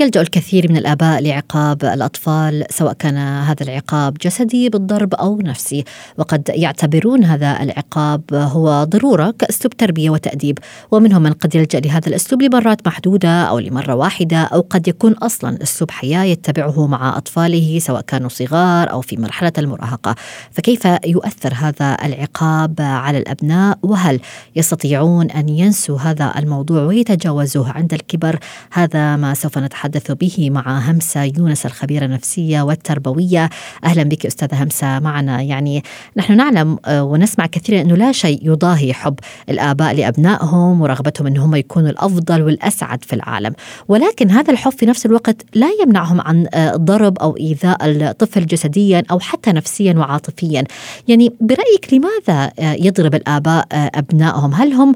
يلجأ 0.00 0.20
الكثير 0.20 0.70
من 0.70 0.76
الآباء 0.76 1.22
لعقاب 1.22 1.84
الأطفال 1.84 2.64
سواء 2.70 2.92
كان 2.92 3.16
هذا 3.16 3.62
العقاب 3.62 4.14
جسدي 4.14 4.68
بالضرب 4.68 5.14
أو 5.14 5.40
نفسي. 5.40 5.84
وقد 6.18 6.50
يعتبرون 6.54 7.24
هذا 7.24 7.62
العقاب 7.62 8.22
هو 8.32 8.84
ضرورة 8.84 9.34
كأسلوب 9.38 9.76
تربية 9.76 10.10
وتأديب. 10.10 10.58
ومنهم 10.90 11.22
من 11.22 11.32
قد 11.32 11.54
يلجأ 11.54 11.80
لهذا 11.80 12.08
الأسلوب 12.08 12.42
لمرات 12.42 12.86
محدودة 12.86 13.44
أو 13.44 13.58
لمرة 13.58 13.94
واحدة 13.94 14.36
أو 14.36 14.60
قد 14.70 14.88
يكون 14.88 15.12
أصلا 15.12 15.62
أسلوب 15.62 15.90
حياة 15.90 16.24
يتبعه 16.24 16.86
مع 16.86 17.16
أطفاله 17.16 17.78
سواء 17.78 18.00
كانوا 18.00 18.28
صغار 18.28 18.90
أو 18.90 19.00
في 19.00 19.16
مرحلة 19.16 19.52
المراهقة. 19.58 20.14
فكيف 20.50 20.84
يؤثر 21.06 21.54
هذا 21.54 21.96
العقاب 22.04 22.74
على 22.80 23.18
الأبناء؟ 23.18 23.78
وهل 23.82 24.20
يستطيعون 24.56 25.30
أن 25.30 25.48
ينسوا 25.48 25.98
هذا 25.98 26.34
الموضوع 26.38 26.82
ويتجاوزوه 26.82 27.70
عند 27.70 27.94
الكبر؟ 27.94 28.38
هذا 28.72 29.16
ما 29.16 29.34
سوف 29.34 29.58
نتحدث 29.58 29.83
نتحدث 29.84 30.10
به 30.12 30.50
مع 30.50 30.78
همسة 30.90 31.22
يونس 31.22 31.66
الخبيرة 31.66 32.04
النفسية 32.04 32.62
والتربوية. 32.62 33.50
أهلا 33.84 34.02
بك 34.02 34.26
أستاذة 34.26 34.62
همسة 34.62 34.98
معنا. 34.98 35.42
يعني 35.42 35.82
نحن 36.16 36.36
نعلم 36.36 36.78
آه، 36.84 37.02
ونسمع 37.02 37.46
كثيرا 37.46 37.80
أنه 37.80 37.94
لا 37.94 38.12
شيء 38.12 38.40
يضاهي 38.42 38.94
حب 38.94 39.14
الآباء 39.48 39.94
لأبنائهم 39.94 40.80
ورغبتهم 40.80 41.26
أنهم 41.26 41.54
يكونوا 41.54 41.90
الأفضل 41.90 42.42
والأسعد 42.42 43.04
في 43.04 43.12
العالم. 43.12 43.52
ولكن 43.88 44.30
هذا 44.30 44.52
الحب 44.52 44.72
في 44.72 44.86
نفس 44.86 45.06
الوقت 45.06 45.36
لا 45.54 45.68
يمنعهم 45.82 46.20
عن 46.20 46.46
آه، 46.54 46.76
ضرب 46.76 47.18
أو 47.18 47.36
إيذاء 47.36 47.76
الطفل 47.82 48.46
جسديا 48.46 49.02
أو 49.10 49.18
حتى 49.18 49.52
نفسيا 49.52 49.94
وعاطفيا. 49.94 50.64
يعني 51.08 51.32
برأيك 51.40 51.88
لماذا 51.92 52.52
آه، 52.58 52.76
يضرب 52.80 53.14
الآباء 53.14 53.66
أبنائهم؟ 53.72 54.54
هل 54.54 54.72
هم 54.72 54.94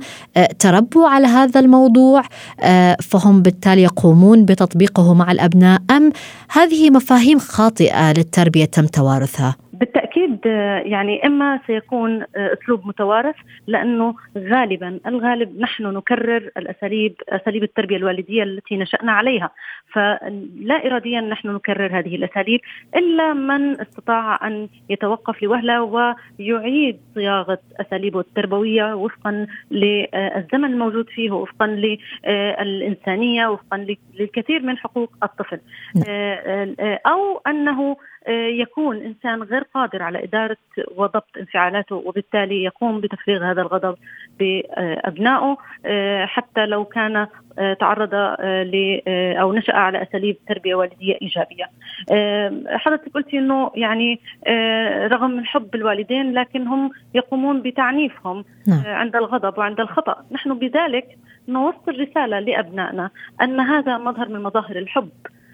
تربوا 0.59 1.09
على 1.09 1.27
هذا 1.27 1.61
الموضوع 1.61 2.23
فهم 3.01 3.43
بالتالي 3.43 3.83
يقومون 3.83 4.45
بتطبيق 4.45 4.78
تطبيقه 4.79 5.15
مع 5.15 5.33
الأبناء 5.33 5.83
أم 5.91 6.13
هذه 6.51 6.91
مفاهيم 6.91 7.39
خاطئة 7.39 8.13
للتربية 8.13 8.65
تم 8.65 8.87
توارثها؟ 8.87 9.57
بالتأكيد 10.09 10.47
يعني 10.93 11.27
إما 11.27 11.61
سيكون 11.67 12.25
أسلوب 12.37 12.87
متوارث 12.87 13.35
لأنه 13.67 14.15
غالبا 14.39 15.01
الغالب 15.07 15.61
نحن 15.61 15.83
نكرر 15.87 16.51
الأساليب 16.57 17.15
أساليب 17.29 17.63
التربية 17.63 17.97
الوالدية 17.97 18.43
التي 18.43 18.77
نشأنا 18.77 19.13
عليها 19.13 19.51
فلا 19.93 20.87
اراديا 20.87 21.21
نحن 21.21 21.49
نكرر 21.49 21.99
هذه 21.99 22.17
الأساليب 22.17 22.61
إلا 22.97 23.33
من 23.33 23.81
استطاع 23.81 24.47
أن 24.47 24.69
يتوقف 24.91 25.43
لوهلة 25.43 25.83
ويعيد 25.83 27.01
صياغة 27.15 27.59
أساليبه 27.81 28.21
التربوية 28.21 28.95
وفقا 28.95 29.47
للزمن 29.71 30.65
الموجود 30.65 31.09
فيه 31.09 31.31
وفقا 31.31 31.67
للانسانيه 31.67 33.47
وفقا 33.47 33.87
للكثير 34.19 34.63
من 34.63 34.79
حقوق 34.79 35.13
الطفل. 35.23 35.61
أو 37.07 37.41
أنه 37.47 37.97
يكون 38.33 38.97
إنسان 38.97 39.43
غير 39.43 39.63
قادر 39.75 40.03
على 40.03 40.25
إدارة 40.25 40.57
وضبط 40.97 41.37
انفعالاته 41.39 41.97
وبالتالي 41.97 42.65
يقوم 42.65 43.01
بتفريغ 43.01 43.51
هذا 43.51 43.63
الغضب 43.63 43.97
بأبنائه 44.39 45.57
حتى 46.27 46.67
لو 46.67 46.85
كان 46.85 47.27
تعرض 47.81 48.15
ل 48.45 49.01
أو 49.41 49.53
نشأ 49.53 49.77
على 49.77 50.03
أساليب 50.03 50.37
تربية 50.49 50.75
والدية 50.75 51.19
إيجابية. 51.23 51.65
حضرتك 52.77 53.13
قلتي 53.15 53.39
إنه 53.39 53.71
يعني 53.75 54.21
رغم 55.09 55.31
من 55.31 55.47
حب 55.47 55.75
الوالدين 55.75 56.33
لكن 56.33 56.67
هم 56.67 56.91
يقومون 57.15 57.63
بتعنيفهم 57.63 58.45
نعم. 58.67 58.83
عند 58.87 59.17
الغضب 59.17 59.59
وعند 59.59 59.81
الخطأ، 59.81 60.25
نحن 60.33 60.59
بذلك 60.59 61.07
نوصل 61.49 62.01
رسالة 62.01 62.41
لأبنائنا 62.41 63.11
أن 63.43 63.61
هذا 63.61 63.99
مظهر 63.99 64.29
من 64.29 64.43
مظاهر 64.43 64.77
الحب 64.77 65.11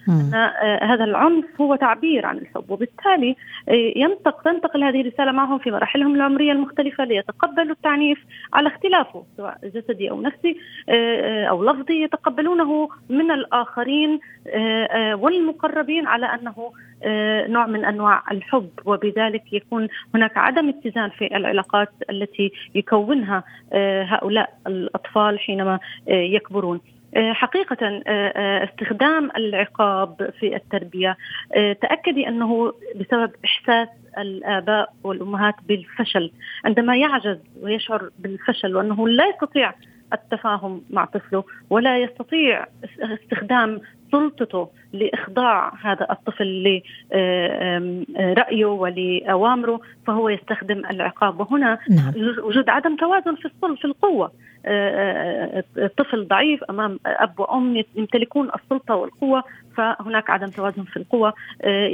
أن 0.08 0.34
آه، 0.34 0.84
هذا 0.84 1.04
العنف 1.04 1.60
هو 1.60 1.76
تعبير 1.76 2.26
عن 2.26 2.38
الحب 2.38 2.70
وبالتالي 2.70 3.36
آه، 3.68 3.92
ينطق 3.96 4.42
تنتقل 4.42 4.84
هذه 4.84 5.00
الرسالة 5.00 5.32
معهم 5.32 5.58
في 5.58 5.70
مراحلهم 5.70 6.14
العمرية 6.14 6.52
المختلفة 6.52 7.04
ليتقبلوا 7.04 7.72
التعنيف 7.72 8.18
على 8.52 8.68
اختلافه 8.68 9.24
سواء 9.36 9.58
جسدي 9.64 10.10
أو 10.10 10.20
نفسي 10.20 10.56
آه، 10.88 11.44
أو 11.44 11.64
لفظي 11.64 12.02
يتقبلونه 12.02 12.88
من 13.08 13.30
الآخرين 13.30 14.20
والمقربين 15.14 16.06
على 16.06 16.26
أنه 16.26 16.72
نوع 17.48 17.66
من 17.66 17.84
أنواع 17.84 18.22
الحب 18.30 18.70
وبذلك 18.84 19.52
يكون 19.52 19.88
هناك 20.14 20.36
عدم 20.36 20.68
اتزان 20.68 21.10
في 21.10 21.36
العلاقات 21.36 21.88
التي 22.10 22.52
يكونها 22.74 23.44
هؤلاء 24.02 24.58
الأطفال 24.66 25.38
حينما 25.38 25.78
يكبرون. 26.08 26.80
آه، 27.16 27.32
حقيقة 27.32 27.76
آه، 27.82 28.02
آه، 28.06 28.64
استخدام 28.64 29.30
العقاب 29.36 30.30
في 30.40 30.56
التربية 30.56 31.16
تأكدي 31.80 32.28
أنه 32.28 32.72
بسبب 32.96 33.30
إحساس 33.44 33.88
الآباء 34.18 34.92
والأمهات 35.04 35.54
بالفشل 35.68 36.30
عندما 36.64 36.96
يعجز 36.96 37.38
ويشعر 37.62 38.10
بالفشل 38.18 38.76
وأنه 38.76 39.08
لا 39.08 39.24
يستطيع 39.28 39.74
التفاهم 40.14 40.82
مع 40.90 41.04
طفله 41.04 41.44
ولا 41.70 41.98
يستطيع 41.98 42.66
استخدام 43.00 43.80
سلطته 44.12 44.68
لإخضاع 44.92 45.72
هذا 45.82 46.06
الطفل 46.10 46.82
لرايه 47.12 48.64
ولأوامره 48.64 49.80
فهو 50.06 50.28
يستخدم 50.28 50.82
العقاب 50.90 51.40
وهنا 51.40 51.78
نعم. 51.90 52.12
وجود 52.42 52.68
عدم 52.68 52.96
توازن 52.96 53.34
في 53.34 53.50
في 53.76 53.84
القوة 53.84 54.32
الطفل 55.76 56.28
ضعيف 56.28 56.64
أمام 56.64 56.98
أب 57.06 57.40
وأم 57.40 57.82
يمتلكون 57.94 58.50
السلطة 58.54 58.94
والقوة 58.94 59.44
فهناك 59.76 60.30
عدم 60.30 60.46
توازن 60.46 60.84
في 60.84 60.96
القوى 60.96 61.32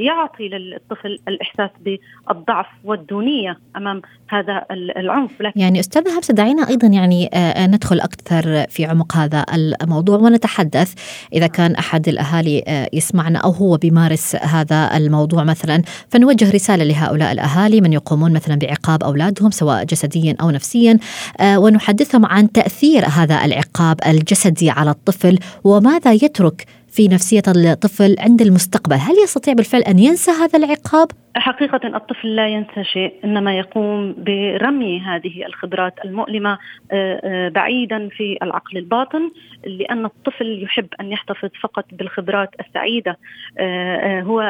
يعطي 0.06 0.48
للطفل 0.48 1.18
الإحساس 1.28 1.70
بالضعف 1.80 2.66
والدونية 2.84 3.58
أمام 3.76 4.02
هذا 4.28 4.64
العنف. 4.70 5.40
لكن 5.40 5.60
يعني 5.60 5.80
أستاذة 5.80 6.18
همسه 6.18 6.34
دعينا 6.34 6.68
أيضا 6.68 6.86
يعني 6.86 7.30
ندخل 7.58 8.00
أكثر 8.00 8.66
في 8.68 8.84
عمق 8.84 9.16
هذا 9.16 9.46
الموضوع 9.54 10.18
ونتحدث 10.18 10.94
إذا 11.32 11.46
كان 11.46 11.74
أحد 11.74 12.08
الأهالي 12.08 12.88
يسمعنا 12.92 13.38
أو 13.38 13.50
هو 13.50 13.76
بيمارس 13.76 14.36
هذا 14.36 14.96
الموضوع 14.96 15.44
مثلا. 15.44 15.82
فنوجه 16.08 16.50
رسالة 16.50 16.84
لهؤلاء 16.84 17.32
الأهالي 17.32 17.80
من 17.80 17.92
يقومون 17.92 18.32
مثلا 18.32 18.54
بعقاب 18.54 19.02
أولادهم 19.02 19.50
سواء 19.50 19.84
جسديا 19.84 20.36
أو 20.40 20.50
نفسيا 20.50 20.98
ونحدثهم 21.44 22.26
عن 22.26 22.52
تأثير 22.52 23.06
هذا 23.06 23.44
العقاب 23.44 23.96
الجسدي 24.06 24.70
على 24.70 24.90
الطفل 24.90 25.38
وماذا 25.64 26.12
يترك 26.12 26.66
في 27.00 27.08
نفسية 27.08 27.42
الطفل 27.46 28.16
عند 28.18 28.42
المستقبل، 28.42 28.96
هل 28.96 29.14
يستطيع 29.24 29.54
بالفعل 29.54 29.82
أن 29.82 29.98
ينسى 29.98 30.30
هذا 30.30 30.58
العقاب؟ 30.58 31.08
حقيقة 31.36 31.96
الطفل 31.96 32.36
لا 32.36 32.48
ينسى 32.48 32.84
شيء 32.84 33.14
إنما 33.24 33.58
يقوم 33.58 34.14
برمي 34.18 35.00
هذه 35.00 35.46
الخبرات 35.46 35.94
المؤلمة 36.04 36.58
آه، 36.92 37.20
آه، 37.24 37.48
بعيدا 37.48 38.08
في 38.08 38.38
العقل 38.42 38.78
الباطن 38.78 39.30
لأن 39.64 40.04
الطفل 40.04 40.62
يحب 40.62 40.88
أن 41.00 41.12
يحتفظ 41.12 41.48
فقط 41.62 41.84
بالخبرات 41.92 42.50
السعيدة 42.60 43.18
آه، 43.58 44.20
هو 44.20 44.40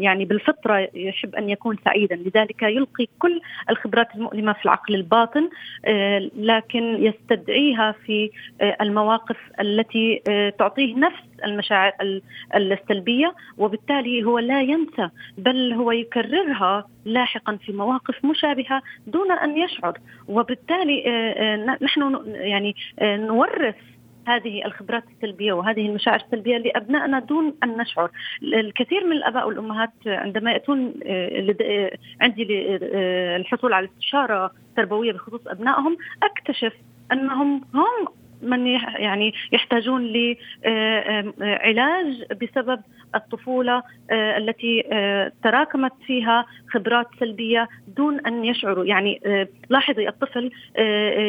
يعني 0.00 0.24
بالفطرة 0.24 0.88
يحب 0.94 1.34
أن 1.34 1.48
يكون 1.48 1.76
سعيدا 1.84 2.16
لذلك 2.16 2.62
يلقي 2.62 3.06
كل 3.18 3.40
الخبرات 3.70 4.14
المؤلمة 4.14 4.52
في 4.52 4.64
العقل 4.64 4.94
الباطن 4.94 5.48
لكن 6.36 7.04
يستدعيها 7.04 7.94
في 8.06 8.30
المواقف 8.80 9.36
التي 9.60 10.22
تعطيه 10.58 10.96
نفس 10.96 11.22
المشاعر 11.44 11.92
السلبية 12.54 13.34
وبالتالي 13.58 14.24
هو 14.24 14.38
لا 14.38 14.60
ينسى 14.62 15.08
بل 15.38 15.72
هو 15.72 15.92
يكررها 16.18 16.84
لاحقا 17.04 17.56
في 17.56 17.72
مواقف 17.72 18.24
مشابهة 18.24 18.82
دون 19.06 19.32
أن 19.32 19.58
يشعر. 19.58 19.98
وبالتالي 20.28 21.04
آه، 21.06 21.54
آه، 21.54 21.78
نحن 21.84 22.22
يعني 22.26 22.74
آه، 22.98 23.16
نورث 23.16 23.76
هذه 24.26 24.64
الخبرات 24.64 25.04
السلبية 25.16 25.52
وهذه 25.52 25.86
المشاعر 25.86 26.20
السلبية 26.20 26.56
لأبنائنا 26.56 27.18
دون 27.18 27.54
أن 27.62 27.76
نشعر. 27.76 28.10
الكثير 28.42 29.06
من 29.06 29.12
الآباء 29.12 29.48
والأمهات 29.48 29.90
عندما 30.06 30.52
يأتون 30.52 30.94
عندي 32.20 32.44
للحصول 32.44 33.72
على 33.72 33.86
استشارة 33.86 34.50
تربوية 34.76 35.12
بخصوص 35.12 35.40
أبنائهم 35.46 35.96
أكتشف 36.22 36.72
أنهم 37.12 37.64
هم 37.74 38.08
من 38.42 38.66
يعني 38.66 39.34
يحتاجون 39.52 40.12
لعلاج 40.66 42.24
بسبب 42.42 42.80
الطفولة 43.14 43.82
آه، 44.10 44.36
التي 44.38 44.84
آه، 44.92 45.32
تراكمت 45.42 45.92
فيها 46.06 46.46
خبرات 46.70 47.06
سلبية 47.20 47.68
دون 47.96 48.20
أن 48.26 48.44
يشعروا. 48.44 48.84
يعني 48.84 49.20
آه، 49.26 49.48
لاحظي 49.70 50.08
الطفل 50.08 50.50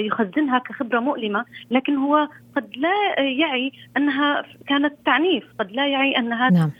يخزنها 0.05 0.59
كخبرة 0.59 1.00
مؤلمة 1.00 1.45
لكن 1.71 1.95
هو 1.95 2.27
قد 2.59 2.69
لا 2.77 3.23
يعي 3.23 3.71
أنها 3.97 4.43
كانت 4.67 4.93
تعنيف 5.05 5.43
قد 5.59 5.71
لا 5.71 5.87
يعي 5.87 6.17
ان 6.17 6.33
هذا 6.33 6.59
نعم. 6.59 6.71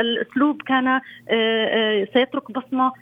الأسلوب 0.00 0.62
كان 0.62 1.00
سيترك 2.14 2.52
بصمة 2.52 2.92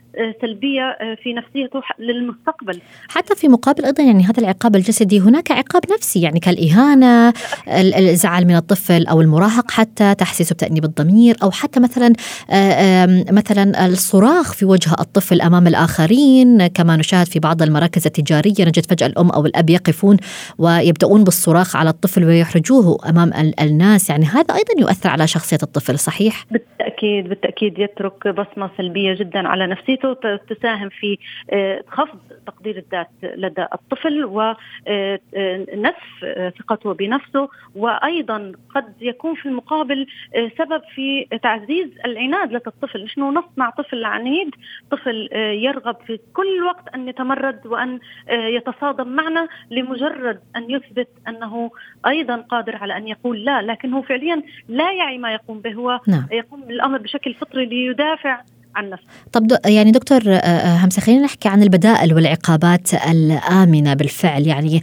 سلبية 0.43 0.99
في 1.23 1.33
نفسيته 1.33 1.83
للمستقبل 1.99 2.81
حتى 3.09 3.35
في 3.35 3.49
مقابل 3.49 3.85
أيضا 3.85 4.03
يعني 4.03 4.25
هذا 4.25 4.41
العقاب 4.41 4.77
الجسدي 4.77 5.21
هناك 5.21 5.51
عقاب 5.51 5.83
نفسي 5.93 6.21
يعني 6.23 6.41
كالإهانة 6.41 7.33
الزعل 7.99 8.45
من 8.45 8.57
الطفل 8.57 9.07
أو 9.07 9.21
المراهق 9.21 9.71
حتى 9.71 10.15
تحسيسه 10.15 10.55
بتانيب 10.55 10.85
الضمير 10.85 11.37
أو 11.43 11.51
حتى 11.51 11.81
مثلا 11.81 12.13
مثلا 13.31 13.87
الصراخ 13.87 14.53
في 14.53 14.65
وجه 14.65 14.93
الطفل 15.01 15.41
أمام 15.41 15.67
الآخرين 15.67 16.67
كما 16.67 16.97
نشاهد 16.97 17.27
في 17.27 17.39
بعض 17.39 17.63
المراكز 17.63 18.07
التجارية 18.07 18.55
نجد 18.61 18.87
فجأة 18.87 19.07
الأم 19.07 19.31
أو 19.31 19.47
الأب 19.47 19.71
يقفون 19.71 20.17
ويبدأون 20.59 21.25
بالصراخ 21.25 21.77
على 21.77 21.91
الطفل 21.91 22.24
ويحرجوه 22.27 22.99
أمام 23.09 23.31
الناس. 23.61 24.11
يعني 24.11 24.25
هذا 24.25 24.55
أيضا 24.55 24.81
يؤثر 24.81 25.11
على 25.11 25.27
شخصية 25.27 25.59
الطفل 25.63 25.99
صحيح؟ 25.99 26.45
بالتأكيد 26.51 27.29
بالتأكيد 27.29 27.79
يترك 27.79 28.29
بصمة 28.29 28.71
سلبية 28.79 29.15
جدا 29.15 29.49
على 29.49 29.67
نفسيته 29.67 30.15
تساهم 30.37 30.89
في 30.89 31.19
آه، 31.51 31.85
خفض 31.89 32.19
تقدير 32.47 32.77
الذات 32.77 33.11
لدى 33.23 33.67
الطفل 33.73 34.25
ونسف 34.25 34.55
آه، 36.25 36.53
ثقته 36.59 36.95
بنفسه. 36.95 37.49
وأيضا 37.75 38.53
قد 38.75 38.95
يكون 39.01 39.35
في 39.35 39.47
المقابل 39.47 40.07
آه، 40.37 40.51
سبب 40.59 40.83
في 40.95 41.27
تعزيز 41.43 41.89
العناد 42.05 42.53
لدى 42.53 42.67
الطفل. 42.67 43.05
نحن 43.05 43.21
نصنع 43.21 43.71
طفل 43.71 44.05
عنيد 44.05 44.55
طفل 44.91 45.29
آه، 45.33 45.51
يرغب 45.53 45.97
في 46.07 46.19
كل 46.33 46.63
وقت 46.67 46.95
أن 46.95 47.09
يتمرد 47.09 47.67
وأن 47.67 47.99
آه، 48.29 48.47
يتصادم 48.47 49.09
معنا 49.09 49.49
لمجرد 49.71 50.41
أن 50.57 50.71
يثبت 50.71 51.09
أنه 51.29 51.71
أيضا 52.07 52.37
قادر 52.37 52.77
على 52.77 52.97
أن 52.97 53.09
يقول 53.09 53.45
لا 53.45 53.63
لكن 53.63 53.93
هو 53.93 54.03
فعليا 54.03 54.43
لا 54.69 54.93
يعي 54.93 55.19
ما 55.19 55.33
يقوم 55.33 55.61
به 55.61 55.73
هو 55.73 56.01
نعم. 56.07 56.27
يقوم 56.33 56.61
بالأمر 56.61 56.99
بشكل 56.99 57.35
فطري 57.35 57.67
ليدافع 57.67 58.41
عن 58.77 58.91
نفسه. 58.91 59.07
طب 59.33 59.47
دو 59.47 59.57
يعني 59.67 59.91
دكتور 59.91 60.21
آه، 60.27 60.77
همسة 60.77 61.03
خلينا 61.03 61.23
نحكي 61.23 61.49
عن 61.49 61.63
البدائل 61.63 62.15
والعقابات 62.15 62.95
الآمنة 62.95 63.95
بالفعل. 63.95 64.47
يعني 64.47 64.81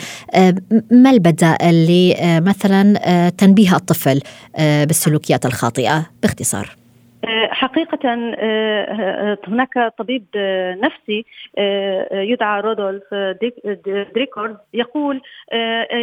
ما 0.92 1.10
البدائل 1.10 1.88
لمثلا 1.88 3.30
تنبيه 3.30 3.76
الطفل 3.76 4.22
بالسلوكيات 4.60 5.46
الخاطئة؟ 5.46 6.06
باختصار. 6.22 6.81
حقيقة 7.26 8.10
آه، 8.10 8.36
آه، 8.40 9.38
هناك 9.48 9.94
طبيب 9.98 10.26
آه، 10.36 10.76
نفسي 10.76 11.26
يدعى 12.12 12.62
رودولف 12.62 13.04
دريكورد 14.16 14.58
يقول 14.74 15.22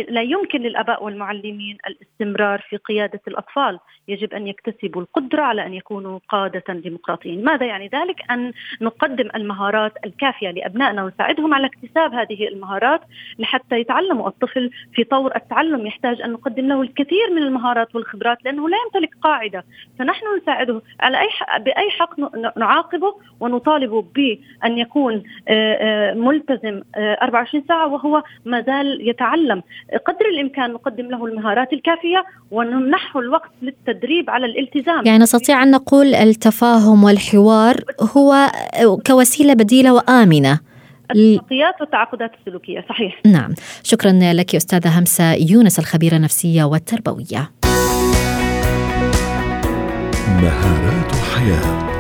لا 0.08 0.22
يمكن 0.22 0.60
للآباء 0.60 1.04
والمعلمين 1.04 1.78
الاستمرار 1.86 2.66
في 2.70 2.76
قيادة 2.76 3.20
الأطفال. 3.28 3.78
يجب 4.08 4.34
أن 4.34 4.46
يكتسبوا 4.46 5.02
القدرة 5.02 5.42
على 5.42 5.66
أن 5.66 5.74
يكونوا 5.74 6.18
قادة 6.28 6.64
ديمقراطيين. 6.68 7.44
ماذا 7.44 7.66
يعني 7.66 7.90
ذلك؟ 7.94 8.30
أن 8.30 8.52
نقدم 8.80 9.28
المهارات 9.34 9.92
الكافية 10.04 10.50
لأبنائنا 10.50 11.04
ونساعدهم 11.04 11.54
على 11.54 11.66
اكتساب 11.66 12.14
هذه 12.14 12.48
المهارات 12.48 13.00
لحتى 13.38 13.80
يتعلموا 13.80 14.28
الطفل 14.28 14.70
في 14.92 15.04
طور 15.04 15.36
التعلم. 15.36 15.86
يحتاج 15.86 16.22
أن 16.22 16.32
نقدم 16.32 16.68
له 16.68 16.82
الكثير 16.82 17.30
من 17.36 17.42
المهارات 17.42 17.94
والخبرات 17.94 18.44
لأنه 18.44 18.68
لا 18.68 18.76
يمتلك 18.84 19.14
قاعدة. 19.22 19.64
فنحن 19.98 20.24
نساعده. 20.42 20.82
على 21.08 21.20
أي 21.20 21.28
بأي 21.64 21.90
حق 21.90 22.10
نعاقبه 22.58 23.14
ونطالبه 23.40 24.04
بان 24.14 24.78
يكون 24.78 25.22
آه، 25.48 25.52
آه، 25.80 26.14
ملتزم 26.14 26.82
24 26.96 27.62
آه، 27.62 27.68
ساعة 27.68 27.92
وهو 27.92 28.22
ما 28.44 28.60
زال 28.60 29.08
يتعلم. 29.08 29.62
قدر 30.06 30.26
الإمكان 30.34 30.72
نقدم 30.72 31.06
له 31.06 31.26
المهارات 31.26 31.72
الكافية 31.72 32.24
ونمنحه 32.50 33.20
الوقت 33.20 33.50
للتدريب 33.62 34.30
على 34.30 34.46
الالتزام. 34.46 35.06
يعني 35.06 35.18
نستطيع 35.18 35.62
أن 35.62 35.70
نقول 35.70 36.14
التفاهم 36.14 37.04
والحوار 37.04 37.76
هو 38.16 38.50
كوسيلة 39.06 39.54
بديلة 39.54 39.94
وآمنة. 39.94 40.60
الاتفاقيات 41.10 41.80
والتعاقدات 41.80 42.30
السلوكية 42.40 42.84
صحيح. 42.88 43.20
نعم. 43.26 43.54
شكرا 43.82 44.12
لك 44.12 44.54
أستاذة 44.54 44.98
همسة 44.98 45.34
يونس 45.34 45.78
الخبيرة 45.78 46.16
النفسية 46.16 46.64
والتربوية. 46.64 47.50
مهارات 50.42 51.12
الحياة. 51.14 51.97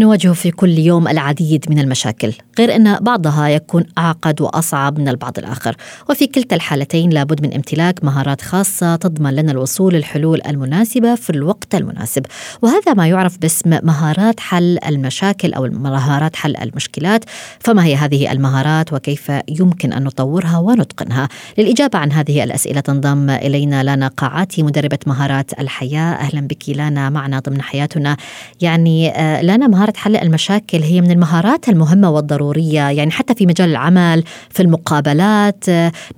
نواجه 0.00 0.32
في 0.32 0.50
كل 0.50 0.78
يوم 0.78 1.08
العديد 1.08 1.64
من 1.70 1.78
المشاكل 1.78 2.32
غير 2.58 2.76
أن 2.76 2.96
بعضها 3.00 3.48
يكون 3.48 3.84
أعقد 3.98 4.40
وأصعب 4.40 4.98
من 4.98 5.08
البعض 5.08 5.38
الآخر. 5.38 5.76
وفي 6.10 6.26
كلتا 6.26 6.56
الحالتين 6.56 7.10
لابد 7.10 7.42
من 7.42 7.54
امتلاك 7.54 8.04
مهارات 8.04 8.40
خاصة 8.40 8.96
تضمن 8.96 9.34
لنا 9.34 9.52
الوصول 9.52 9.94
للحلول 9.94 10.40
المناسبة 10.46 11.14
في 11.14 11.30
الوقت 11.30 11.74
المناسب. 11.74 12.26
وهذا 12.62 12.94
ما 12.94 13.08
يعرف 13.08 13.38
باسم 13.38 13.70
مهارات 13.82 14.40
حل 14.40 14.78
المشاكل 14.86 15.52
أو 15.52 15.66
مهارات 15.66 16.36
حل 16.36 16.56
المشكلات. 16.56 17.24
فما 17.60 17.84
هي 17.84 17.96
هذه 17.96 18.32
المهارات 18.32 18.92
وكيف 18.92 19.32
يمكن 19.48 19.92
أن 19.92 20.04
نطورها 20.04 20.58
ونتقنها؟ 20.58 21.28
للإجابة 21.58 21.98
عن 21.98 22.12
هذه 22.12 22.44
الأسئلة 22.44 22.80
تنضم 22.80 23.30
إلينا 23.30 23.82
لانا 23.82 24.08
قاعاتي 24.08 24.62
مدربة 24.62 24.98
مهارات 25.06 25.60
الحياة. 25.60 26.12
أهلا 26.14 26.40
بك 26.40 26.68
لانا 26.68 27.10
معنا 27.10 27.38
ضمن 27.38 27.62
حياتنا. 27.62 28.16
يعني 28.60 29.10
آه، 29.10 29.42
لانا 29.42 29.66
مهارة 29.66 29.87
مهارة 29.88 29.96
حل 29.96 30.16
المشاكل 30.16 30.78
هي 30.78 31.00
من 31.00 31.10
المهارات 31.10 31.68
المهمة 31.68 32.10
والضرورية 32.10 32.90
يعني 32.90 33.10
حتى 33.10 33.34
في 33.34 33.46
مجال 33.46 33.70
العمل 33.70 34.22
في 34.50 34.62
المقابلات. 34.62 35.64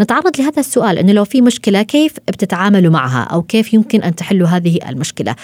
نتعرض 0.01 0.31
لهذا 0.39 0.61
السؤال 0.61 0.99
أنه 0.99 1.13
لو 1.13 1.25
في 1.25 1.43
مشكلة 1.43 1.83
كيف 1.83 2.17
بتتعاملوا 2.29 2.93
معها؟ 2.93 3.29
أو 3.33 3.43
كيف 3.43 3.75
يمكن 3.75 4.03
أن 4.03 4.15
تحلوا 4.15 4.49
هذه 4.49 4.79
المشكلة؟ 4.89 5.35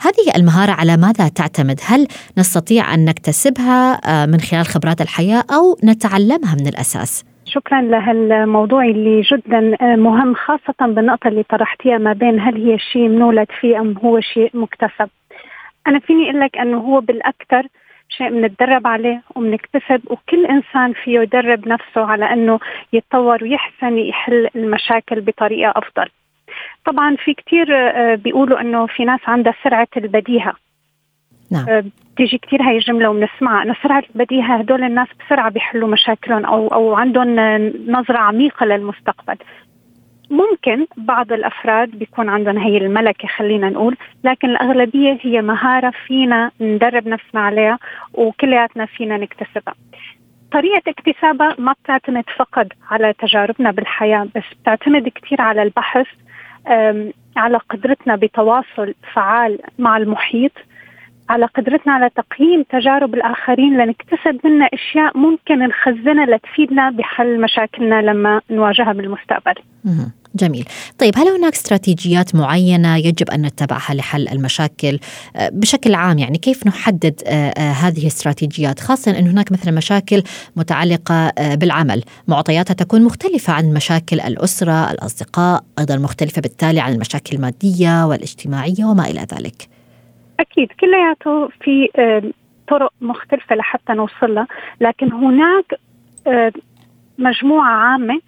هذه 0.00 0.36
المهارة 0.36 0.72
على 0.72 0.96
ماذا 0.96 1.28
تعتمد؟ 1.28 1.80
هل 1.84 2.06
نستطيع 2.38 2.94
أن 2.94 3.04
نكتسبها 3.04 3.92
آه، 3.94 4.26
من 4.26 4.40
خلال 4.40 4.66
خبرات 4.66 5.00
الحياة 5.00 5.42
أو 5.50 5.78
نتعلمها 5.84 6.54
من 6.54 6.66
الأساس؟ 6.66 7.24
شكرا 7.44 7.80
لهالموضوع 7.82 8.84
اللي 8.84 9.20
جدا 9.20 9.76
آه، 9.80 9.96
مهم 9.96 10.34
خاصة 10.34 10.94
بالنقطة 10.94 11.28
اللي 11.28 11.42
طرحتيها 11.42 11.98
ما 11.98 12.12
بين 12.12 12.40
هل 12.40 12.54
هي 12.66 12.78
شيء 12.92 13.08
منولد 13.08 13.46
فيه 13.60 13.80
أم 13.80 13.94
هو 14.04 14.20
شيء 14.20 14.50
مكتسب. 14.54 15.08
أنا 15.86 15.98
فيني 15.98 16.30
أقول 16.30 16.40
لك 16.40 16.58
إنه 16.58 16.78
هو 16.78 17.00
بالأكثر 17.00 17.66
شيء 18.08 18.30
بنتدرب 18.30 18.86
عليه 18.86 19.22
وبنكتسب 19.34 20.00
وكل 20.06 20.46
إنسان 20.46 20.92
فيه 20.92 21.20
يدرب 21.20 21.68
نفسه 21.68 22.06
على 22.06 22.32
إنه 22.32 22.60
يتطور 22.92 23.44
ويحسن 23.44 23.98
يحل 23.98 24.48
المشاكل 24.56 25.20
بطريقة 25.20 25.72
أفضل. 25.76 26.08
طبعا 26.84 27.16
في 27.16 27.34
كثير 27.34 27.76
آه، 27.76 28.14
بيقولوا 28.14 28.60
إنه 28.60 28.86
في 28.86 29.04
ناس 29.04 29.20
عندها 29.26 29.54
سرعة 29.64 29.88
البديهة. 29.96 30.54
نعم 31.52 31.68
آه، 31.68 31.84
بتيجي 32.14 32.38
كثير 32.38 32.62
هاي 32.62 32.76
الجملة 32.76 33.10
وبنسمعها 33.10 33.62
إنه 33.62 33.76
سرعة 33.82 34.04
البديهة 34.14 34.56
هدول 34.56 34.82
الناس 34.82 35.08
بسرعة 35.20 35.50
بيحلوا 35.50 35.88
مشاكلهم 35.88 36.44
أو 36.44 36.68
أو 36.68 36.94
عندهم 36.94 37.36
نظرة 37.88 38.18
عميقة 38.18 38.66
للمستقبل. 38.66 39.36
ممكن 40.30 40.86
بعض 40.96 41.32
الأفراد 41.32 41.90
بيكون 41.90 42.28
عندهم 42.28 42.58
هي 42.58 42.76
الملكة 42.76 43.28
خلينا 43.28 43.68
نقول 43.70 43.96
لكن 44.24 44.48
الأغلبية 44.50 45.18
هي 45.22 45.42
مهارة 45.42 45.92
فينا 46.06 46.50
ندرب 46.60 47.08
نفسنا 47.08 47.40
عليها 47.40 47.78
وكلياتنا 48.14 48.86
فينا 48.86 49.16
نكتسبها. 49.16 49.74
طريقة 50.52 50.82
اكتسابها 50.90 51.54
ما 51.58 51.72
بتعتمد 51.72 52.24
فقط 52.36 52.66
على 52.90 53.12
تجاربنا 53.12 53.70
بالحياة 53.70 54.28
بس 54.36 54.42
بتعتمد 54.62 55.08
كثير 55.08 55.40
على 55.40 55.62
البحث 55.62 56.06
على 57.36 57.56
قدرتنا 57.70 58.16
بتواصل 58.16 58.94
فعال 59.14 59.58
مع 59.78 59.96
المحيط 59.96 60.52
على 61.30 61.46
قدرتنا 61.46 61.92
على 61.92 62.10
تقييم 62.10 62.62
تجارب 62.62 63.14
الآخرين 63.14 63.76
لنكتسب 63.76 64.40
منها 64.44 64.68
أشياء 64.74 65.18
ممكن 65.18 65.58
نخزنها 65.58 66.26
لتفيدنا 66.26 66.90
بحل 66.90 67.40
مشاكلنا 67.40 68.02
لما 68.02 68.40
نواجهها 68.50 68.92
بالمستقبل. 68.92 69.54
جميل. 70.36 70.64
طيب 70.98 71.14
هل 71.18 71.28
هناك 71.28 71.52
استراتيجيات 71.52 72.34
معينة 72.34 72.96
يجب 72.96 73.30
أن 73.30 73.42
نتبعها 73.42 73.94
لحل 73.94 74.28
المشاكل؟ 74.28 74.98
آه، 75.36 75.48
بشكل 75.52 75.94
عام 75.94 76.18
يعني 76.18 76.38
كيف 76.38 76.66
نحدد 76.66 77.20
آه، 77.26 77.30
آه، 77.30 77.72
هذه 77.72 78.02
الاستراتيجيات 78.02 78.80
خاصة 78.80 79.18
أن 79.18 79.28
هناك 79.28 79.52
مثلا 79.52 79.74
مشاكل 79.74 80.22
متعلقة 80.56 81.32
بالعمل. 81.54 82.02
معطياتها 82.28 82.74
تكون 82.74 83.02
مختلفة 83.02 83.52
عن 83.52 83.74
مشاكل 83.74 84.20
الأسرة 84.20 84.90
الأصدقاء 84.90 85.64
أيضا 85.78 85.96
مختلفة 85.96 86.42
بالتالي 86.42 86.80
عن 86.80 86.92
المشاكل 86.92 87.36
المادية 87.36 88.06
والاجتماعية 88.06 88.84
وما 88.84 89.04
إلى 89.04 89.20
ذلك. 89.20 89.68
أكيد 90.40 90.68
كلياته 90.80 91.48
في 91.60 91.88
طرق 92.68 92.92
مختلفة 93.00 93.56
لحتى 93.56 93.92
نوصل 93.92 94.34
لها 94.34 94.46
لكن 94.80 95.12
هناك 95.12 95.80
مجموعة 97.18 97.70
عامة 97.70 98.20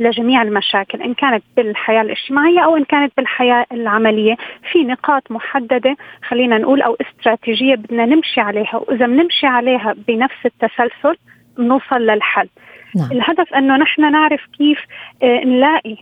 لجميع 0.00 0.42
المشاكل 0.42 1.02
إن 1.02 1.14
كانت 1.14 1.44
بالحياة 1.56 2.02
الاجتماعية 2.02 2.60
أو 2.60 2.76
إن 2.76 2.84
كانت 2.84 3.12
بالحياة 3.16 3.66
العملية. 3.72 4.36
في 4.72 4.84
نقاط 4.84 5.30
محددة 5.30 5.96
خلينا 6.28 6.58
نقول 6.58 6.82
أو 6.82 6.96
استراتيجية 7.00 7.74
بدنا 7.74 8.06
نمشي 8.06 8.40
عليها 8.40 8.76
وإذا 8.76 9.06
بنمشي 9.06 9.46
عليها 9.46 9.94
بنفس 10.08 10.46
التسلسل 10.46 11.16
بنوصل 11.58 12.00
للحل. 12.00 12.48
نعم. 12.96 13.12
الهدف 13.12 13.54
إنه 13.54 13.76
نحن 13.76 14.12
نعرف 14.12 14.40
كيف 14.58 14.78
آه، 15.22 15.44
نلاقي 15.44 15.96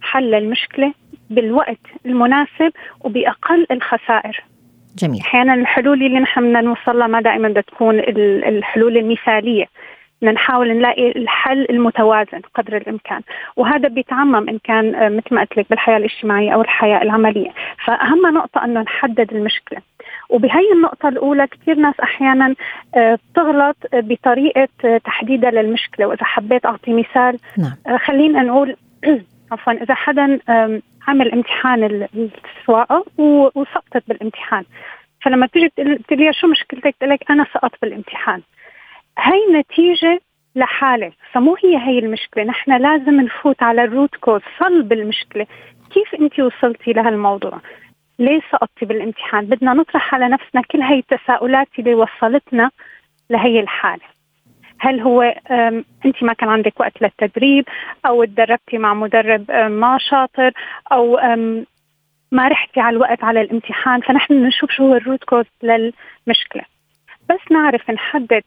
حل 0.00 0.30
للمشكلة 0.30 0.92
بالوقت 1.30 1.80
المناسب 2.06 2.72
وبأقل 3.00 3.66
الخسائر. 3.70 4.44
جميل. 4.98 5.20
أحيانا 5.20 5.54
الحلول 5.54 6.02
اللي 6.02 6.18
نحن 6.18 6.40
بدنا 6.40 6.60
نوصل 6.60 6.98
لها 6.98 7.06
ما 7.06 7.20
دائما 7.20 7.48
بدها 7.48 7.62
تكون 7.62 7.98
الحلول 8.48 8.96
المثالية. 8.96 9.66
نحاول 10.22 10.76
نلاقي 10.76 11.10
الحل 11.10 11.66
المتوازن 11.70 12.40
قدر 12.54 12.76
الإمكان. 12.76 13.20
وهذا 13.56 13.88
بيتعمم 13.88 14.48
إن 14.48 14.58
كان 14.64 14.94
آه، 14.94 15.08
مثل 15.08 15.34
ما 15.34 15.40
قلت 15.40 15.56
لك 15.56 15.66
بالحياة 15.70 15.96
الاجتماعية 15.96 16.54
أو 16.54 16.60
الحياة 16.60 17.02
العملية. 17.02 17.50
فأهم 17.84 18.34
نقطة 18.34 18.64
إنه 18.64 18.80
نحدد 18.80 19.32
المشكلة. 19.32 19.80
وبهي 20.28 20.72
النقطة 20.72 21.08
الأولى 21.08 21.46
كثير 21.46 21.74
ناس 21.74 22.00
أحيانا 22.02 22.54
آه، 22.96 23.18
بتغلط 23.32 23.76
بطريقة 23.92 24.68
آه، 24.84 24.98
تحديدها 24.98 25.50
للمشكلة. 25.50 26.06
وإذا 26.06 26.24
حبيت 26.24 26.66
أعطي 26.66 26.92
مثال 26.92 27.38
نعم. 27.58 27.98
خلينا 27.98 28.42
نقول 28.42 28.76
عفوا 29.52 29.72
إذا 29.72 29.94
حدا 29.94 30.38
عمل 31.08 31.32
امتحان 31.32 32.08
السواقة 32.14 33.04
وسقطت 33.54 34.02
بالامتحان. 34.08 34.64
فلما 35.22 35.46
تيجي 35.46 35.68
تقول 35.68 36.18
لي 36.18 36.32
شو 36.32 36.46
مشكلتك؟ 36.46 36.94
تقول 37.00 37.10
لك 37.10 37.30
أنا 37.30 37.46
سقطت 37.54 37.76
بالامتحان. 37.82 38.42
هي 39.18 39.60
نتيجة 39.60 40.20
لحالة. 40.56 41.12
فمو 41.32 41.56
هي 41.64 41.76
هي 41.76 41.98
المشكلة. 41.98 42.44
نحن 42.44 42.72
لازم 42.72 43.20
نفوت 43.20 43.62
على 43.62 43.84
ال 43.84 43.90
root 43.90 44.16
cause 44.16 44.40
صلب 44.58 44.92
المشكلة. 44.92 45.46
كيف 45.90 46.14
أنت 46.14 46.40
وصلتي 46.40 46.92
لهالموضوع؟ 46.92 47.60
ليه 48.18 48.40
سقطتي 48.52 48.84
بالامتحان. 48.86 49.46
بدنا 49.46 49.74
نطرح 49.74 50.14
على 50.14 50.28
نفسنا 50.28 50.62
كل 50.62 50.82
هي 50.82 50.98
التساؤلات 50.98 51.68
اللي 51.78 51.94
وصلتنا 51.94 52.70
لهي 53.30 53.60
الحالة. 53.60 54.04
هل 54.80 55.00
هو 55.00 55.22
أنت 56.04 56.22
ما 56.22 56.32
كان 56.32 56.48
عندك 56.48 56.80
وقت 56.80 57.02
للتدريب 57.02 57.64
أو 58.06 58.24
تدربتي 58.24 58.78
مع 58.78 58.94
مدرب 58.94 59.50
ما 59.50 59.98
شاطر 59.98 60.52
أو 60.92 61.20
ما 62.32 62.48
رحتي 62.48 62.80
على 62.80 62.96
الوقت 62.96 63.24
على 63.24 63.40
الامتحان. 63.40 64.00
فنحن 64.00 64.34
نشوف 64.34 64.70
شو 64.70 64.86
هو 64.86 64.94
ال 64.94 65.00
root 65.00 65.24
cause 65.24 65.44
للمشكلة. 65.62 66.62
بس 67.30 67.40
نعرف 67.50 67.90
نحدد 67.90 68.42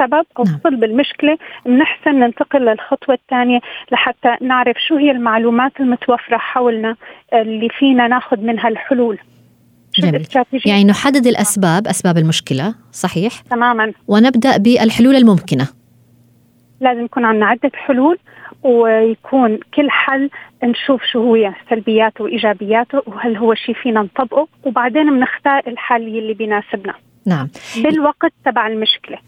السبب 0.00 0.26
أو 0.38 0.44
نعم. 0.44 0.60
صلب 0.64 0.84
المشكلة 0.84 1.38
بنحسن 1.66 2.10
ننتقل 2.10 2.60
للخطوة 2.60 3.14
الثانية 3.14 3.60
لحتى 3.92 4.36
نعرف 4.40 4.76
شو 4.88 4.96
هي 4.96 5.10
المعلومات 5.10 5.72
المتوفرة 5.80 6.36
حولنا 6.36 6.96
اللي 7.32 7.68
فينا 7.78 8.08
ناخذ 8.08 8.40
منها 8.40 8.68
الحلول. 8.68 9.18
جميل. 9.98 10.26
يعني 10.66 10.84
نحدد 10.84 11.26
الأسباب 11.26 11.86
أسباب 11.86 12.18
المشكلة 12.18 12.74
صحيح؟ 12.92 13.40
تماما. 13.40 13.92
ونبدأ 14.08 14.56
بالحلول 14.56 15.16
الممكنة. 15.16 15.68
لازم 16.80 17.04
يكون 17.04 17.24
عندنا 17.24 17.46
عدة 17.46 17.70
حلول 17.74 18.18
ويكون 18.62 19.58
كل 19.74 19.90
حل 19.90 20.30
نشوف 20.64 21.02
شو 21.12 21.34
هي 21.34 21.54
سلبياته 21.70 22.24
وإيجابياته 22.24 23.02
وهل 23.06 23.36
هو 23.36 23.54
شيء 23.54 23.74
فينا 23.74 24.02
نطبقه 24.02 24.48
وبعدين 24.64 25.10
بنختار 25.10 25.62
الحل 25.66 26.02
اللي 26.02 26.34
بيناسبنا. 26.34 26.94
نعم. 27.26 27.48
بالوقت 27.82 28.32
تبع 28.44 28.66
المشكلة. 28.66 29.18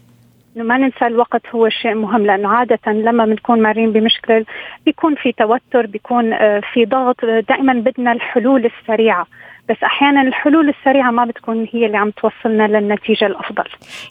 ما 0.55 0.77
ننسى 0.77 1.07
الوقت 1.07 1.41
هو 1.55 1.69
شيء 1.69 1.93
مهم 1.93 2.25
لأنه 2.25 2.49
عادة 2.49 2.91
لما 2.91 3.25
بنكون 3.25 3.61
مارين 3.61 3.91
بمشكلة 3.91 4.45
بيكون 4.85 5.15
في 5.15 5.31
توتر 5.31 5.85
بيكون 5.85 6.33
آه، 6.33 6.61
في 6.73 6.85
ضغط. 6.85 7.25
دائما 7.25 7.73
بدنا 7.73 8.11
الحلول 8.11 8.65
السريعة. 8.65 9.27
بس 9.69 9.77
أحيانا 9.83 10.21
الحلول 10.21 10.69
السريعة 10.69 11.11
ما 11.11 11.25
بتكون 11.25 11.67
هي 11.73 11.85
اللي 11.85 11.97
عم 11.97 12.11
توصلنا 12.11 12.67
للنتيجة 12.67 13.25
الأفضل. 13.25 13.63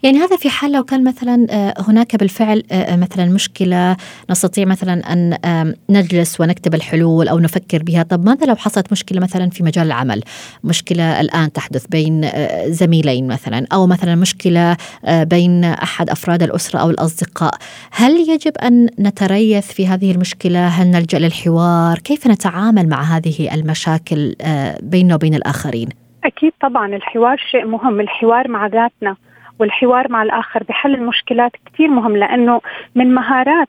يعني 0.02 0.18
هذا 0.18 0.36
في 0.36 0.50
حال 0.50 0.72
لو 0.72 0.84
كان 0.84 1.04
مثلا 1.04 1.46
آه، 1.50 1.74
هناك 1.88 2.16
بالفعل 2.16 2.62
آه، 2.72 2.74
آه، 2.74 2.96
مثلا 2.96 3.24
مشكلة 3.24 3.96
نستطيع 4.30 4.64
مثلا 4.64 5.12
أن 5.12 5.74
نجلس 5.90 6.40
ونكتب 6.40 6.74
الحلول 6.74 7.28
أو 7.28 7.38
نفكر 7.38 7.82
بها، 7.82 8.02
طب 8.02 8.26
ماذا 8.26 8.46
لو 8.46 8.56
حصلت 8.56 8.92
مشكلة 8.92 9.20
مثلا 9.20 9.50
في 9.50 9.62
مجال 9.62 9.86
العمل؟ 9.86 10.22
مشكلة 10.64 11.20
الآن 11.20 11.52
تحدث 11.52 11.86
بين 11.86 12.28
زميلين 12.66 13.26
مثلا 13.26 13.66
أو 13.72 13.86
مثلا 13.86 14.14
مشكلة 14.14 14.76
بين 15.08 15.64
أحد 15.64 16.10
أفراد 16.10 16.42
الأسرة 16.42 16.80
أو 16.80 16.90
الأصدقاء، 16.90 17.54
هل 17.92 18.30
يجب 18.30 18.52
أن 18.56 18.88
نتريث 18.98 19.72
في 19.72 19.86
هذه 19.86 20.12
المشكلة؟ 20.12 20.66
هل 20.66 20.86
نلجأ 20.86 21.18
للحوار؟ 21.18 21.98
كيف 21.98 22.26
نتعامل 22.26 22.88
مع 22.88 23.02
هذه 23.02 23.54
المشاكل 23.54 24.34
بيننا 24.82 25.14
وبين 25.14 25.34
الآخرين 25.42 25.88
أكيد 26.24 26.52
طبعا 26.60 26.86
الحوار 26.96 27.36
شيء 27.36 27.66
مهم 27.66 28.00
الحوار 28.00 28.48
مع 28.48 28.66
ذاتنا 28.66 29.16
والحوار 29.58 30.12
مع 30.12 30.22
الآخر 30.22 30.62
بحل 30.62 30.94
المشكلات 30.94 31.52
كثير 31.66 31.88
مهم 31.88 32.16
لأنه 32.16 32.60
من 32.94 33.14
مهارات 33.14 33.68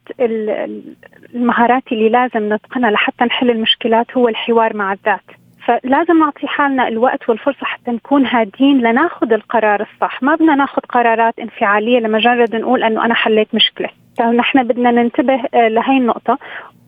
المهارات 1.36 1.84
اللي 1.92 2.10
لازم 2.10 2.54
نتقنها 2.54 2.92
لحتى 2.92 3.26
نحل 3.26 3.50
المشكلات 3.50 4.18
هو 4.18 4.28
الحوار 4.28 4.76
مع 4.76 4.94
الذات. 4.94 5.43
فلازم 5.66 6.20
نعطي 6.20 6.48
حالنا 6.48 6.88
الوقت 6.88 7.30
والفرصة 7.30 7.66
حتى 7.66 7.92
نكون 7.92 8.26
هادين 8.26 8.78
لناخذ 8.78 9.34
القرار 9.34 9.82
الصح. 9.82 10.24
ما 10.24 10.36
بدنا 10.36 10.56
ناخذ 10.56 10.82
قرارات 10.82 11.40
انفعالية 11.40 12.00
لمجرد 12.00 12.56
نقول 12.56 12.84
أنه 12.84 13.06
أنا 13.06 13.14
حليت 13.14 13.56
مشكلة. 13.56 13.90
فنحن 14.18 14.64
بدنا 14.64 14.92
ننتبه 14.92 15.44
آه، 15.54 15.68
لهي 15.68 15.98
النقطة. 15.98 16.38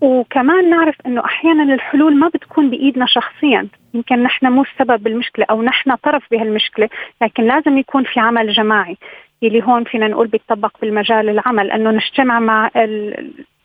وكمان 0.01 0.69
نعرف 0.69 0.95
إنه 1.05 1.25
أحيانا 1.25 1.73
الحلول 1.73 2.15
ما 2.15 2.27
بتكون 2.27 2.69
بإيدنا 2.69 3.05
شخصيا. 3.05 3.67
يمكن 3.93 4.23
نحن 4.23 4.47
مو 4.47 4.63
السبب 4.63 5.03
بالمشكلة 5.03 5.45
أو 5.49 5.61
نحن 5.61 5.95
طرف 5.95 6.23
بهالمشكلة 6.31 6.89
لكن 7.21 7.43
لازم 7.43 7.77
يكون 7.77 8.03
في 8.03 8.19
عمل 8.19 8.53
جماعي. 8.53 8.97
اللي 9.43 9.63
هون 9.63 9.83
فينا 9.83 10.07
نقول 10.07 10.27
بيتطبق 10.27 10.71
بالمجال 10.81 11.29
العمل 11.29 11.71
إنه 11.71 11.91
نجتمع 11.91 12.39
مع 12.39 12.71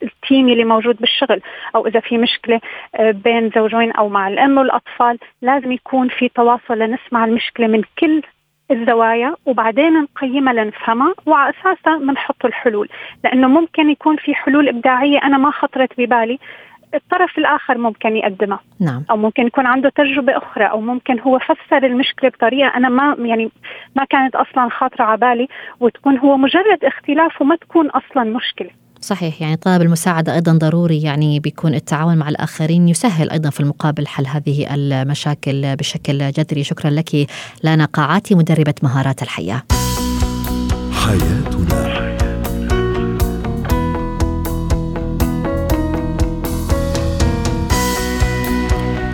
التيم 0.03 0.49
اللي 0.49 0.65
موجود 0.65 0.97
بالشغل 0.97 1.41
أو 1.75 1.87
إذا 1.87 2.01
في 2.01 2.19
مشكلة 2.19 2.61
آه، 2.95 3.11
بين 3.11 3.51
زوجين 3.57 3.93
أو 3.93 4.09
مع 4.09 4.29
الأم 4.29 4.59
والأطفال 4.59 5.19
لازم 5.43 5.73
يكون 5.73 6.09
في 6.09 6.29
تواصل 6.29 6.79
لنسمع 6.79 7.25
المشكلة 7.25 7.67
من 7.67 7.83
كل 7.99 8.23
الزوايا 8.71 9.35
وبعدين 9.47 9.93
نقيمها 9.93 10.53
لنفهمها 10.53 11.15
وعلى 11.27 11.55
أساسها 11.55 11.99
بنحط 11.99 12.45
الحلول. 12.45 12.89
لأنه 13.25 13.49
ممكن 13.49 13.91
يكون 13.91 14.17
في 14.17 14.35
حلول 14.35 14.69
إبداعية 14.69 15.19
أنا 15.19 15.39
ما 15.39 15.51
خطرت 15.51 15.91
ببالي 15.99 16.39
الطرف 16.95 17.39
الآخر 17.39 17.79
ممكن 17.79 18.17
يقدمها. 18.17 18.61
نعم. 18.81 19.05
أو 19.11 19.17
ممكن 19.17 19.47
يكون 19.47 19.67
عنده 19.67 19.89
تجربة 19.89 20.37
أخرى 20.37 20.65
أو 20.65 20.81
ممكن 20.81 21.21
هو 21.21 21.39
فسر 21.39 21.87
المشكلة 21.87 22.31
بطريقة 22.31 22.69
أنا 22.77 22.89
ما 22.89 23.17
يعني 23.19 23.51
ما 23.97 24.05
كانت 24.05 24.37
أصلا 24.37 24.69
خاطرة 24.69 25.05
على 25.05 25.19
بالي 25.19 25.49
وتكون 25.81 26.19
هو 26.19 26.37
مجرد 26.37 26.85
اختلاف 26.85 27.43
وما 27.43 27.57
تكون 27.57 27.91
أصلا 27.91 28.25
مشكلة. 28.25 28.71
صحيح 29.03 29.43
يعني 29.43 29.57
طلب 29.57 29.83
المساعدة 29.83 30.35
أيضا 30.35 30.53
ضروري 30.53 31.03
يعني 31.03 31.41
بيكون 31.41 31.75
التعاون 31.75 32.17
مع 32.17 32.29
الآخرين 32.29 32.89
يسهل 32.89 33.31
أيضا 33.31 33.51
في 33.51 33.61
المقابل 33.61 34.07
حل 34.07 34.27
هذه 34.27 34.75
المشاكل 34.75 35.77
بشكل 35.77 36.33
جذري. 36.33 36.65
شكرا 36.65 36.91
لك 36.91 37.27
لانا 37.63 37.85
قاعاتي 37.85 38.35
مدربة 38.35 38.75
مهارات 38.83 39.23
الحياة. 39.23 39.63
حياتنا. 40.93 42.01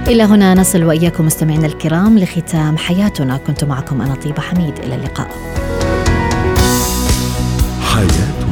إلى 0.08 0.22
هنا 0.22 0.54
نصل 0.54 0.84
وإياكم 0.84 1.26
مستمعينا 1.26 1.66
الكرام 1.66 2.18
لختام 2.18 2.76
حياتنا. 2.76 3.36
كنت 3.36 3.64
معكم 3.64 4.02
أنا 4.02 4.14
طيبة 4.14 4.42
حميد. 4.42 4.78
إلى 4.78 4.94
اللقاء. 4.94 5.28
حياتنا. 7.80 8.45